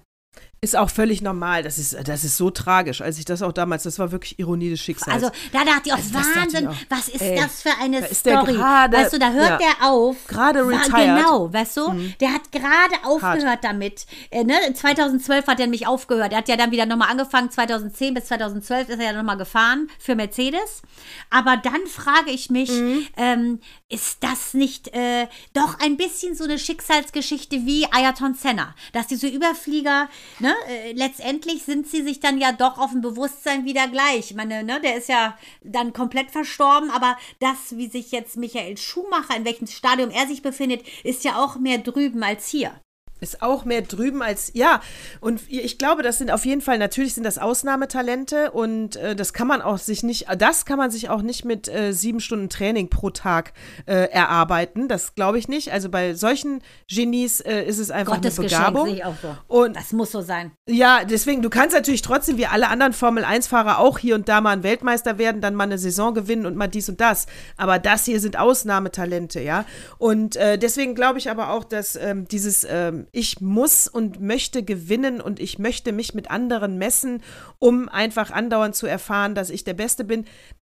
[0.66, 1.62] Ist auch völlig normal.
[1.62, 3.02] Das ist, das ist so tragisch.
[3.02, 5.14] Als ich das auch damals, das war wirklich Ironie des Schicksals.
[5.14, 6.76] Also da dachte ich auch, Also, Wahnsinn, ich auch.
[6.90, 8.54] was ist Ey, das für eine da Story?
[8.54, 10.16] gerade- weißt du, da hört ja, der auf.
[10.28, 11.18] gerade War- retired.
[11.18, 14.08] Genau, weißt du, der hat gerade aufgehört damit.
[14.32, 14.56] Äh, ne?
[14.74, 16.32] 2012 hat er nämlich aufgehört.
[16.32, 19.88] Er hat ja dann wieder nochmal angefangen, 2010 bis 2012 ist er ja nochmal gefahren
[20.00, 20.82] für Mercedes.
[21.30, 23.08] Aber dann frage ich mich, Mhm.
[23.18, 23.60] ähm,
[23.90, 28.74] ist das nicht äh, doch ein bisschen so eine Schicksalsgeschichte wie Ayrton Senna?
[28.94, 30.10] Dass diese Überflieger,
[30.40, 34.32] ne, äh, letztendlich sind sie sich dann ja doch auf dem Bewusstsein wieder gleich.
[34.32, 38.78] Ich meine, ne, der ist ja dann komplett verstorben, aber das, wie sich jetzt Michael
[38.78, 42.80] Schumacher, in welchem Stadium er sich befindet, ist ja auch mehr drüben als hier.
[43.22, 44.82] Ist auch mehr drüben als, ja.
[45.22, 49.32] Und ich glaube, das sind auf jeden Fall, natürlich sind das Ausnahmetalente und äh, das
[49.32, 52.50] kann man auch sich nicht, das kann man sich auch nicht mit äh, sieben Stunden
[52.50, 53.54] Training pro Tag
[53.86, 54.90] äh, erarbeiten.
[54.90, 55.72] Das glaube ich nicht.
[55.72, 58.90] Also bei solchen Genies äh, ist es einfach Gottes eine Geschenk Begabung.
[58.90, 59.36] ich auch so.
[59.48, 60.52] Und Das muss so sein.
[60.68, 64.52] ja, deswegen, du kannst natürlich trotzdem wie alle anderen Formel-1-Fahrer auch hier und da mal
[64.52, 67.28] ein Weltmeister werden, dann mal eine Saison gewinnen und mal dies und das.
[67.56, 69.66] Aber das hier sind Ausnahmetalente, ja.
[69.98, 74.64] Und äh, deswegen glaube ich aber auch, dass ähm, dieses ähm, Ich muss und möchte
[74.64, 77.22] gewinnen und ich möchte mich mit anderen messen,
[77.60, 80.26] um einfach andauernd zu erfahren, dass ich der Beste bin,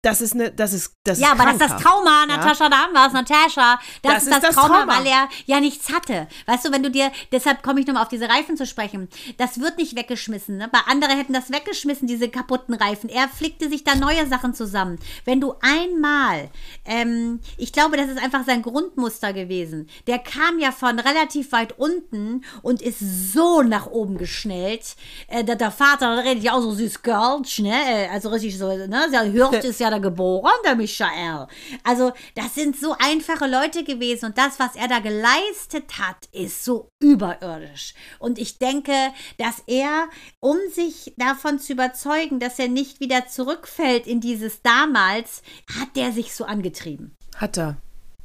[0.06, 1.82] das ist eine, das ist, das Ja, ist aber das ist das.
[1.82, 3.78] Trauma, Natascha, da haben wir es, Natascha.
[4.02, 4.98] Das, Das ist ist das, Trauma, Trauma.
[4.98, 6.28] weil er ja nichts hatte.
[6.46, 9.08] Weißt du, wenn du dir, deshalb komme ich nochmal auf diese Reifen zu sprechen.
[9.38, 10.56] Das wird nicht weggeschmissen.
[10.56, 10.68] Ne?
[10.70, 13.08] Bei andere hätten das weggeschmissen, diese kaputten Reifen.
[13.10, 14.98] Er flickte sich da neue Sachen zusammen.
[15.24, 16.50] Wenn du einmal,
[16.84, 19.88] ähm, ich glaube, das ist einfach sein Grundmuster gewesen.
[20.06, 24.96] Der kam ja von relativ weit unten und ist so nach oben geschnellt.
[25.28, 27.74] Äh, der, der Vater redet ja auch so süß Girlsch, ne?
[27.74, 29.08] Äh, Also richtig so, ne?
[29.12, 31.46] Der Hirt ist ja da geboren, der Michael.
[31.82, 36.64] Also, das sind so einfache Leute gewesen und das, was er da geleistet hat, ist
[36.64, 37.94] so überirdisch.
[38.18, 38.92] Und ich denke,
[39.38, 40.08] dass er,
[40.40, 45.42] um sich davon zu überzeugen, dass er nicht wieder zurückfällt in dieses damals,
[45.78, 47.16] hat der sich so angetrieben.
[47.36, 47.76] Hat er.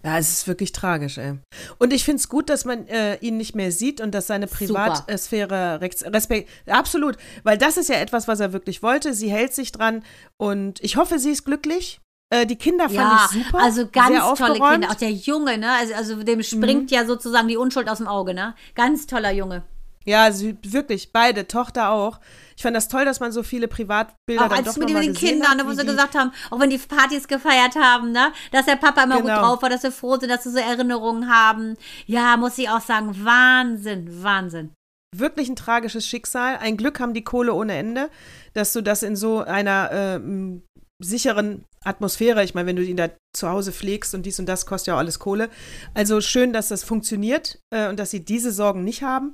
[0.04, 1.38] Ja, es ist wirklich tragisch, ey.
[1.78, 4.47] Und ich finde es gut, dass man äh, ihn nicht mehr sieht und dass seine.
[4.47, 9.14] Privatsphäre Respekt, absolut, weil das ist ja etwas, was er wirklich wollte.
[9.14, 10.04] Sie hält sich dran
[10.38, 11.99] und ich hoffe, sie ist glücklich.
[12.32, 13.60] Äh, die Kinder fand ja, ich super.
[13.60, 14.60] also ganz tolle.
[14.60, 14.72] Mhm.
[14.72, 14.89] Kinder.
[14.89, 15.72] Auch der Junge, ne?
[15.72, 18.56] Also, also dem springt ja sozusagen die Unschuld aus dem Auge, ne?
[18.74, 19.64] Ganz toller Junge.
[20.06, 22.20] Ja, sie, wirklich, beide, Tochter auch.
[22.56, 25.14] Ich fand das toll, dass man so viele Privatbilder Auch dann als doch mit den
[25.14, 28.76] Kindern, hat, wo sie gesagt haben, auch wenn die Partys gefeiert haben, ne, dass der
[28.76, 29.41] Papa immer gut Genau.
[29.41, 31.76] drauf war, dass wir froh sind, dass sie so Erinnerungen haben.
[32.06, 34.72] Ja, muss ich auch sagen, Wahnsinn, Wahnsinn.
[35.16, 36.58] wirklich ein tragisches Schicksal.
[36.58, 38.10] Ein Glück haben die Kohle ohne Ende,
[38.54, 40.64] dass du das in so einer ähm,
[41.04, 44.66] sicheren Atmosphäre, ich meine, wenn du ihn da zu Hause pflegst und dies und das
[44.68, 45.49] kostet ja auch alles Kohle.
[45.95, 49.34] Also schön, dass das funktioniert äh, und dass sie diese Sorgen nicht haben,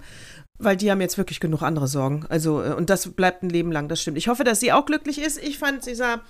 [0.60, 2.26] weil die haben jetzt wirklich genug andere Sorgen.
[2.30, 4.18] Also, äh, und das bleibt ein Leben lang, das stimmt.
[4.18, 5.42] Ich hoffe, dass sie auch glücklich ist.
[5.42, 6.22] Ich fand, sie sah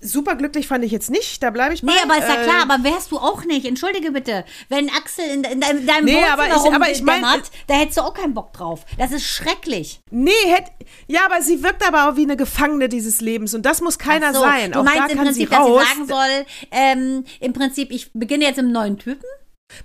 [0.00, 1.90] superglücklich fand ich jetzt nicht, da bleibe ich bei.
[1.92, 3.64] Nee, aber ist ja Äh, klar, aber wärst du auch nicht.
[3.66, 4.44] Entschuldige bitte.
[4.68, 7.98] Wenn Axel in, in deinem, deinem Nee, aber ich- aber ich mein- rumdämmert, da hättest
[7.98, 8.84] du auch keinen Bock drauf.
[8.98, 10.00] Das ist schrecklich.
[10.10, 10.64] Nee, hätt,
[11.06, 14.34] ja, aber sie wirkt aber auch wie eine Gefangene dieses Lebens und das muss keiner
[14.34, 14.72] so, sein.
[14.72, 17.90] Du auch meinst da im kann Prinzip, sie dass sie sagen soll, ähm, im Prinzip,
[17.90, 19.24] ich beginne jetzt im neuen Typen?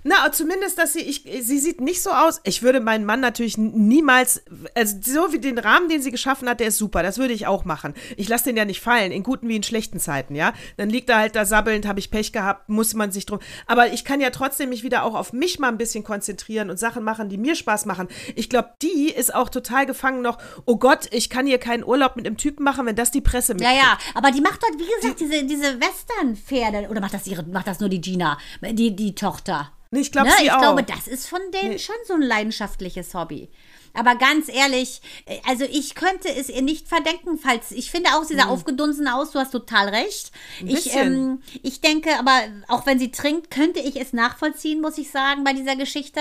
[0.04, 2.40] Na, zumindest, dass sie, ich, sie sieht nicht so aus.
[2.44, 4.42] Ich würde meinen Mann natürlich niemals,
[4.74, 7.02] also so wie den Rahmen, den sie geschaffen hat, der ist super.
[7.02, 7.94] Das würde ich auch machen.
[8.16, 10.54] Ich lasse den ja nicht fallen, in guten wie in schlechten Zeiten, ja.
[10.76, 13.40] Dann liegt er halt da sabbelnd, habe ich Pech gehabt, muss man sich drum.
[13.66, 16.78] Aber ich kann ja trotzdem mich wieder auch auf mich mal ein bisschen konzentrieren und
[16.78, 18.08] Sachen machen, die mir Spaß machen.
[18.36, 20.38] Ich glaube, die ist auch total gefangen noch.
[20.64, 23.52] Oh Gott, ich kann hier keinen Urlaub mit einem Typen machen, wenn das die Presse
[23.52, 23.82] Ja, mitkriegt.
[23.82, 26.88] ja, aber die macht dort, wie gesagt, diese, diese Western-Pferde.
[26.88, 29.71] Oder macht das ihre, macht das nur die Gina, die, die Tochter?
[29.92, 30.34] Nee, ich glaube, ne?
[30.38, 30.58] sie ich auch.
[30.58, 33.50] glaube, das ist von denen schon so ein leidenschaftliches Hobby.
[33.94, 38.24] Aber ganz ehrlich, äh, also ich könnte es ihr nicht verdenken, falls ich finde auch,
[38.24, 40.32] sie sah aufgedunsen aus, du hast total recht.
[40.64, 41.00] Ich, Hm.
[41.12, 42.32] ähm, ich denke aber,
[42.68, 46.20] auch wenn sie trinkt, könnte ich es nachvollziehen, muss ich sagen, bei dieser Geschichte.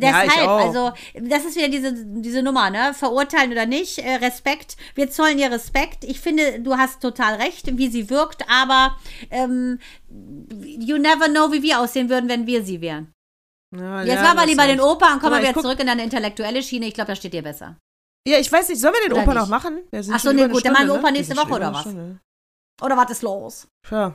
[0.00, 0.60] Ja, ich Deshalb, auch.
[0.60, 2.94] also, das ist wieder diese, diese Nummer, ne?
[2.94, 4.76] Verurteilen oder nicht, äh, Respekt.
[4.94, 6.04] Wir zollen ihr Respekt.
[6.04, 8.96] Ich finde, du hast total recht, wie sie wirkt, aber
[9.30, 9.78] ähm,
[10.78, 13.12] you never know, wie wir aussehen würden, wenn wir sie wären.
[13.74, 14.80] Ja, Jetzt ja, machen wir lieber den.
[14.80, 16.86] Opa und kommen wir wieder zurück in deine intellektuelle Schiene.
[16.86, 17.76] Ich glaube, da steht dir besser.
[18.28, 19.42] Ja, ich weiß nicht, sollen wir den Oder Opa nicht?
[19.42, 19.80] noch machen?
[19.90, 21.18] Wir sind Ach so, schon nee, gut, dann machen wir Stunde, Opa ne?
[21.18, 21.80] nächste Wir Woche oder was?
[21.80, 22.20] Stunde.
[22.82, 23.68] Oder was ist los?
[23.90, 24.14] Ja.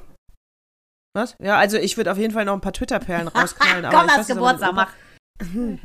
[1.16, 1.36] Was?
[1.42, 3.86] Ja, also ich würde auf jeden Fall noch ein paar Twitter-Perlen rausknallen.
[3.86, 4.90] aber Komm, ich lass weiß, dass Geburtstag, mach.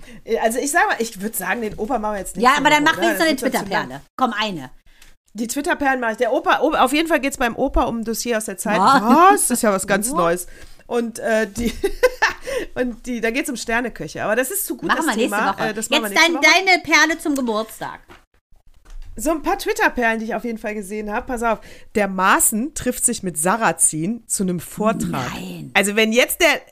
[0.42, 2.44] Also ich sag mal, ich würde sagen, den Opa machen wir jetzt nicht.
[2.44, 4.00] Ja, aber dann mach wenigstens eine eine Twitter-Perle.
[4.16, 4.70] Komm, eine.
[5.34, 6.18] Die Twitter-Perlen mache ich.
[6.18, 8.58] Der Opa, Opa, auf jeden Fall geht es beim Opa um ein Dossier aus der
[8.58, 8.78] Zeit.
[8.78, 9.48] Was?
[9.48, 10.46] Das ist ja was ganz Neues.
[10.86, 11.72] Und äh, die,
[12.74, 14.22] und die, da geht es um Sterneköche.
[14.24, 15.52] Aber das ist zu gut Machen das wir nächste Thema.
[15.52, 15.62] Woche.
[15.62, 16.02] Äh, Jetzt dein,
[16.34, 16.40] Woche.
[16.42, 18.00] deine Perle zum Geburtstag.
[19.14, 21.26] So ein paar Twitter-Perlen, die ich auf jeden Fall gesehen habe.
[21.26, 21.58] Pass auf,
[21.94, 25.30] der Maaßen trifft sich mit Sarrazin zu einem Vortrag.
[25.34, 25.70] Nein.
[25.74, 26.62] Also wenn jetzt der,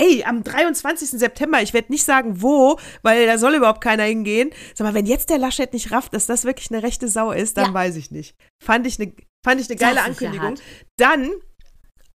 [0.00, 1.10] ey, am 23.
[1.10, 4.50] September, ich werde nicht sagen wo, weil da soll überhaupt keiner hingehen.
[4.74, 7.56] Sag mal, wenn jetzt der Laschet nicht rafft, dass das wirklich eine rechte Sau ist,
[7.56, 7.74] dann Ja.
[7.74, 8.36] weiß ich nicht.
[8.64, 9.12] Fand ich eine,
[9.44, 10.54] fand ich eine geile Ankündigung.
[10.98, 11.28] Dann,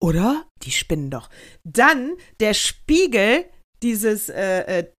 [0.04, 0.46] oder?
[0.64, 1.30] Die spinnen doch.
[1.64, 3.46] Dann der Spiegel,
[3.82, 4.92] dieses äh, äh,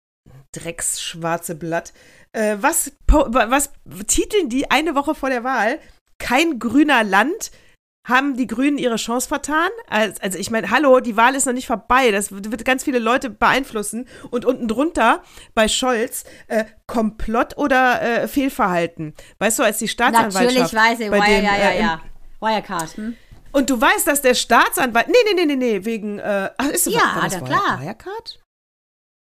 [0.52, 1.92] drecksschwarze Blatt.
[2.32, 3.70] Äh, was, was
[4.06, 5.78] titeln die eine Woche vor der Wahl?
[6.18, 7.50] Kein grüner Land.
[8.06, 9.70] Haben die Grünen ihre Chance vertan?
[9.88, 12.10] Also, also ich meine, hallo, die Wahl ist noch nicht vorbei.
[12.10, 14.08] Das wird ganz viele Leute beeinflussen.
[14.30, 15.22] Und unten drunter
[15.54, 19.14] bei Scholz äh, Komplott oder äh, Fehlverhalten.
[19.38, 21.10] Weißt du, als die Staatsanwaltschaft Natürlich weiß ich.
[21.10, 22.00] bei Wire, dem, ja, ja, äh, ja.
[22.40, 22.96] Wirecard.
[22.96, 23.16] Hm?
[23.54, 25.08] Und du weißt, dass der Staatsanwalt.
[25.08, 26.18] Nee, nee, nee, nee, nee, wegen.
[26.18, 27.80] Äh, ach, ist Ja, war das na Wire- klar.
[27.80, 28.40] Wirecard?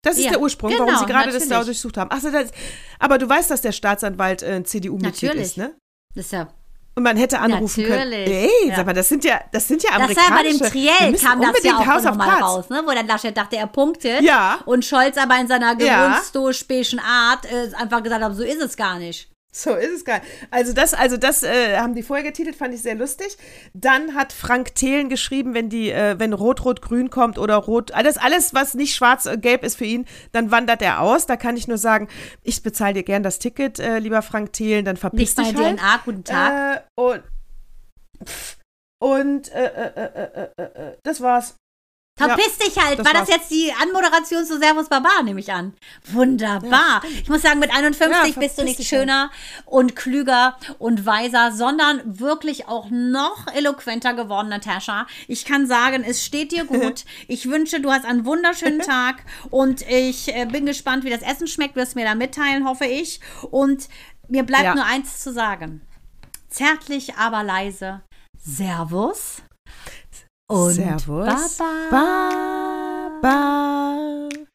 [0.03, 2.09] Das ist Ja, der Ursprung, warum genau, sie gerade das da durchsucht haben.
[2.13, 2.51] Ach, so, das,
[2.99, 5.75] aber du weißt, dass der Staatsanwalt äh, CDU-Mitglied ist, ne?
[6.15, 6.47] Das ist ja.
[6.95, 8.25] Und man hätte anrufen Natürlich.
[8.25, 8.31] können.
[8.31, 8.75] Ey, Ja.
[8.77, 10.59] sag mal, das sind ja, das sind ja Das war bei amerikanische.
[10.63, 12.81] dem Triell kam das ja auch House nochmal raus, ne?
[12.85, 14.21] wo dann Laschet dachte, er punktet.
[14.21, 14.59] Ja.
[14.65, 16.07] Und Scholz aber in seiner Ja.
[16.07, 19.29] gewohnstoischpäischen Art äh, einfach gesagt hat, so ist es gar nicht.
[19.51, 20.21] So ist es geil.
[20.51, 23.37] Also das, also das äh, haben die vorher getitelt, fand ich sehr lustig.
[23.73, 28.53] Dann hat Frank Thelen geschrieben, wenn die, äh, wenn Rot-Rot-Grün kommt oder Rot, alles, alles,
[28.53, 31.25] was nicht schwarz-gelb ist für ihn, dann wandert er aus.
[31.25, 32.07] Da kann ich nur sagen,
[32.43, 35.79] ich bezahle dir gern das Ticket, äh, lieber Frank Thelen, dann verpiss dich halt.
[35.79, 36.83] DNA, guten Tag.
[36.95, 37.23] Äh, und
[38.23, 38.57] pff,
[38.99, 41.55] und äh, äh, das war's.
[42.17, 42.99] Verpiss dich halt.
[42.99, 43.37] das War das war's.
[43.37, 45.73] jetzt die Anmoderation zu Servus Baba, nehme ich an.
[46.07, 47.01] Wunderbar.
[47.21, 49.29] ich muss sagen, mit 51 Ja, bist du nicht dich schöner
[49.65, 55.05] und klüger und weiser, sondern wirklich auch noch eloquenter geworden, Natascha.
[55.27, 57.05] Ich kann sagen, es steht dir gut.
[57.29, 59.17] Ich wünsche, du hast einen wunderschönen Tag
[59.49, 61.75] und ich äh, bin gespannt, wie das Essen schmeckt.
[61.75, 63.19] Wirst mir da mitteilen, hoffe ich.
[63.51, 63.87] Und
[64.27, 64.75] mir bleibt Ja.
[64.75, 65.81] nur eins zu sagen.
[66.49, 68.01] Zärtlich, aber leise.
[68.37, 69.41] Servus
[70.47, 71.57] und Servus.
[71.59, 73.19] Baba.
[73.21, 74.46] Baba.